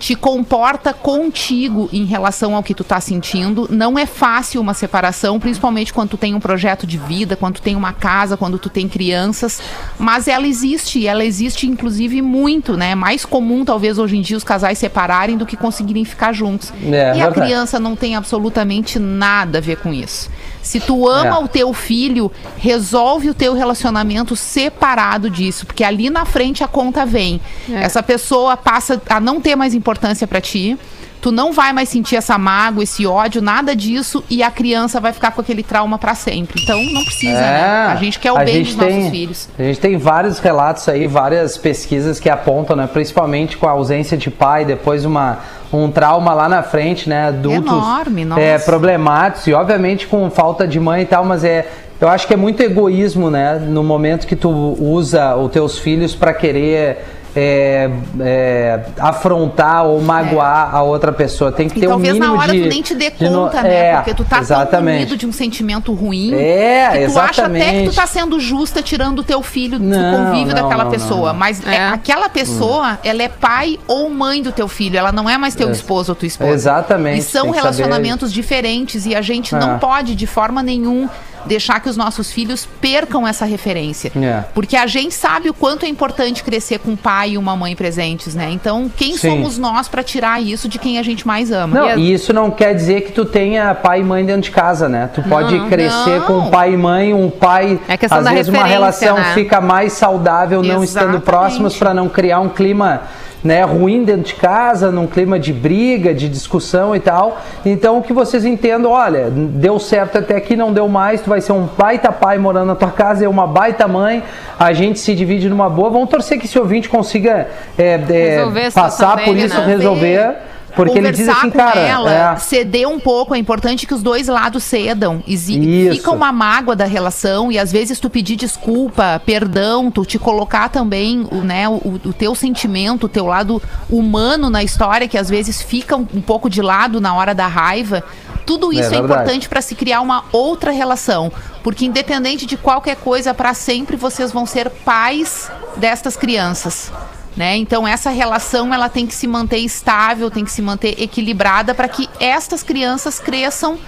[0.00, 3.68] te comporta contigo em relação ao que tu tá sentindo.
[3.70, 7.62] Não é fácil uma separação, principalmente quando tu tem um projeto de vida, quando tu
[7.62, 9.60] tem uma casa, quando tu tem crianças,
[9.98, 12.92] mas ela existe, e ela existe inclusive muito, né?
[12.92, 16.72] É mais comum talvez hoje em dia os casais separarem do que conseguirem ficar juntos.
[16.82, 17.34] É, e a verdade.
[17.34, 20.30] criança não tem absolutamente nada a ver com isso.
[20.62, 21.44] Se tu ama É.
[21.44, 27.04] o teu filho, resolve o teu relacionamento separado disso, porque ali na frente a conta
[27.04, 27.40] vem.
[27.70, 27.82] É.
[27.82, 29.89] Essa pessoa passa a não ter mais importância
[30.26, 30.76] pra ti.
[31.20, 35.12] Tu não vai mais sentir essa mágoa, esse ódio, nada disso, e a criança vai
[35.12, 36.62] ficar com aquele trauma pra sempre.
[36.62, 37.88] Então não precisa, né?
[37.90, 38.44] A gente quer o É.
[38.46, 39.48] bem dos nossos tem- filhos.
[39.58, 42.88] A gente tem vários relatos aí, várias pesquisas que apontam, né?
[42.90, 47.26] Principalmente com a ausência de pai, depois uma, um trauma lá na frente, né?
[47.28, 48.40] Adultos Enorme, nossa.
[48.40, 51.68] é, problemáticos e obviamente com falta de mãe e tal, mas é.
[52.00, 53.56] Eu acho que é muito egoísmo, né?
[53.58, 54.48] No momento que tu
[54.80, 57.04] usa os teus filhos para querer
[57.34, 61.52] é, é, afrontar ou magoar a outra pessoa.
[61.52, 62.62] Tem que E ter um talvez mínimo na hora de.
[62.62, 63.74] tu nem te dê de no- conta, né?
[63.86, 65.16] é, Porque tu tá tão exatamente.
[65.16, 67.90] de um sentimento ruim É, que tu acha até que exatamente.
[67.90, 71.32] tu tá sendo justa tirando o teu filho do Não, convívio não, daquela não, pessoa.
[71.32, 71.38] não.
[71.38, 71.88] Mas é, É.
[71.88, 74.98] aquela pessoa, ela é pai ou mãe do teu filho.
[74.98, 75.72] Ela não é mais teu É.
[75.72, 76.50] esposo ou tua esposa.
[76.50, 79.78] Exatamente, E são relacionamentos diferentes e a gente não É.
[79.78, 81.08] pode, de forma nenhuma,
[81.46, 84.12] deixar que os nossos filhos percam essa referência.
[84.16, 84.44] É.
[84.54, 87.74] Porque a gente sabe o quanto é importante crescer com um pai e uma mãe
[87.76, 88.50] presentes, né?
[88.50, 89.30] Então, quem Sim.
[89.30, 91.80] somos nós pra tirar isso de quem a gente mais ama?
[91.80, 94.88] Não, E isso não quer dizer que tu tenha pai e mãe dentro de casa,
[94.88, 95.10] né?
[95.14, 96.26] Tu pode crescer não.
[96.26, 99.32] com pai e mãe, um pai, É questão às da vezes uma relação né?
[99.34, 103.02] fica mais saudável não estando próximos para não criar um clima
[103.42, 107.40] né, ruim dentro de casa, num clima de briga, de discussão e tal.
[107.64, 111.52] Então que vocês entendam, olha, deu certo até aqui, não deu mais, tu vai ser
[111.52, 114.22] um baita pai morando na tua casa, é uma baita mãe,
[114.58, 115.90] a gente se divide numa boa.
[115.90, 119.66] Vamos torcer que esse ouvinte consiga é, é, passar por dele, isso, né?
[119.66, 120.49] resolver.
[120.74, 123.94] Porque ele diz Conversar assim, com cara, ela, é, ceder um pouco, é importante que
[123.94, 125.22] os dois lados cedam.
[125.26, 125.96] Isso.
[125.96, 130.68] Fica uma mágoa da relação e às vezes tu pedir desculpa, perdão, tu te colocar
[130.68, 135.28] também o, né, o, o teu sentimento, o teu lado humano na história, que às
[135.28, 138.02] vezes fica um, um pouco de lado na hora da raiva.
[138.46, 139.04] Tudo isso é, verdade.
[139.04, 141.30] importante para se criar uma outra relação.
[141.62, 146.90] Porque independente de qualquer coisa, para sempre vocês vão ser pais destas crianças.
[147.36, 147.56] Né?
[147.56, 151.88] Então essa relação ela tem que se manter estável, tem que se manter equilibrada para
[151.88, 153.78] que estas crianças cresçam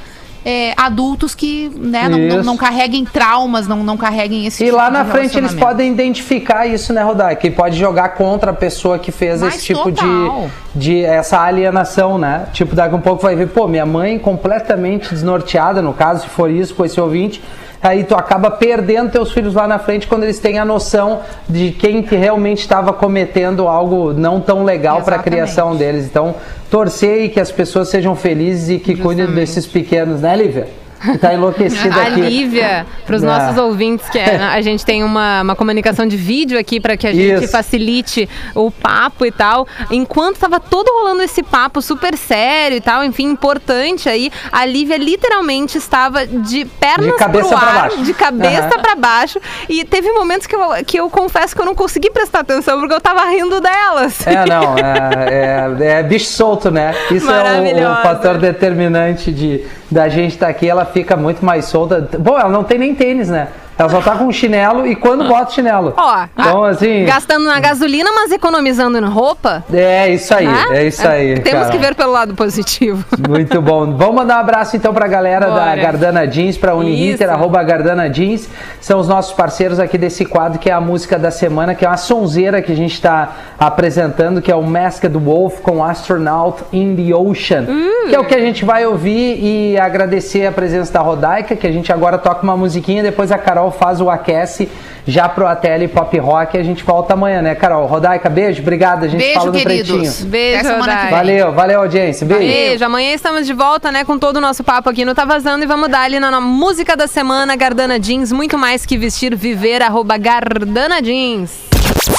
[0.44, 4.76] é, adultos que né, não, não, não carreguem traumas, não, não carreguem esse E tipo
[4.76, 7.36] lá de na frente eles podem identificar isso, né, Rodai?
[7.36, 10.50] Que pode jogar contra a pessoa que fez Mas esse tipo de, total.
[10.74, 12.46] de essa alienação, né?
[12.52, 16.28] Tipo, daqui a um pouco vai ver, pô, minha mãe completamente desnorteada, no caso, se
[16.28, 17.40] for isso com esse ouvinte.
[17.82, 21.72] Aí tu acaba perdendo teus filhos lá na frente quando eles têm a noção de
[21.72, 26.04] quem que realmente estava cometendo algo não tão legal para a criação deles.
[26.04, 26.36] Então,
[26.70, 29.34] torcer e que as pessoas sejam felizes e que cuidem Justamente.
[29.34, 30.81] desses pequenos, né, Lívia?
[31.20, 32.20] Tá enlouquecida A aqui.
[32.20, 33.26] Lívia, para os É.
[33.26, 37.06] nossos ouvintes, que é- a gente tem uma, uma comunicação de vídeo aqui para que
[37.06, 37.52] a gente Isso.
[37.52, 39.66] facilite o papo e tal.
[39.90, 44.96] Enquanto tava todo rolando esse papo super sério e tal, enfim, importante aí, a Lívia
[44.96, 48.02] literalmente estava de pernas pro pra ar, baixo.
[48.02, 48.80] de cabeça Aham.
[48.82, 49.40] para baixo.
[49.68, 52.94] E teve momentos que eu, que eu confesso que eu não consegui prestar atenção porque
[52.94, 54.26] eu tava rindo delas.
[54.26, 56.94] É, não, é, é- é bicho solto, né?
[57.10, 60.68] Isso é o, o fator determinante de, da gente estar aqui.
[60.68, 62.08] Ela fica muito mais solta.
[62.18, 63.48] Bom, ela não tem nem tênis, né?
[63.78, 65.94] Ela só tá com chinelo e quando bota chinelo.
[65.96, 67.04] Ó, Então, assim.
[67.04, 69.64] gastando na gasolina, mas economizando em roupa.
[69.72, 70.64] É isso aí, né?
[70.72, 71.40] é isso aí.
[71.40, 71.72] Temos cara.
[71.72, 73.04] que ver pelo lado positivo.
[73.28, 73.96] Muito bom.
[73.96, 75.76] Vamos mandar um abraço então pra galera da Bora.
[75.76, 78.48] Gardana Jeans, pra Uniriter, arroba Gardana Jeans.
[78.80, 81.88] São os nossos parceiros aqui desse quadro que é a música da semana, que é
[81.88, 86.94] uma sonzeira que a gente tá apresentando, que é o Masked Wolf com Astronaut in
[86.96, 87.62] the Ocean.
[87.62, 88.08] Uh.
[88.08, 91.66] Que é o que a gente vai ouvir e agradecer a presença da Rodaica, que
[91.66, 94.68] a gente agora toca uma musiquinha, depois a Carol faz o aquece
[95.06, 97.86] já pro ATL Pop Rock e a gente volta amanhã, né, Carol?
[97.86, 99.04] Rodaica, beijo, obrigado.
[99.04, 100.00] A gente Beijo, fala no queridos.
[100.00, 100.30] pretinho.
[100.30, 101.10] Beijo, Rodaica.
[101.10, 102.26] Valeu, valeu, audiência.
[102.26, 102.46] Beijo.
[102.46, 102.84] Beijo.
[102.84, 105.66] Amanhã estamos de volta, né, com todo o nosso papo aqui no Tá Vazando e
[105.66, 109.82] vamos dar ali na, na música da semana, Gardana Jeans, muito mais que vestir, viver,
[109.82, 111.52] arroba Gardana Jeans.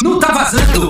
[0.04, 0.88] No Tá Vazando.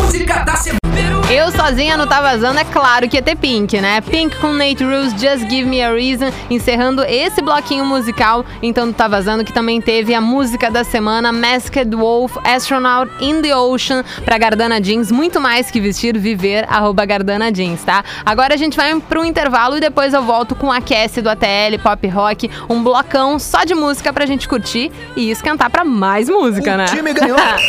[0.00, 1.05] Música da semana.
[1.28, 4.00] Eu sozinha no Tá Vazando, é claro que ia ter Pink, né?
[4.00, 8.92] Pink com Nate Rules, Just Give Me a Reason, encerrando esse bloquinho musical, então, do
[8.92, 14.04] Tá Vazando, que também teve a música da semana, Masked Wolf, Astronaut in the Ocean,
[14.24, 18.04] pra Gardana Jeans, muito mais que vestir, viver, arroba Gardana Jeans, tá?
[18.24, 21.76] Agora a gente vai pro intervalo e depois eu volto com a Cassie do ATL,
[21.82, 26.76] Pop Rock, um blocão só de música pra gente curtir e esquentar pra mais música,
[26.76, 26.84] né?
[26.84, 27.36] time ganhou.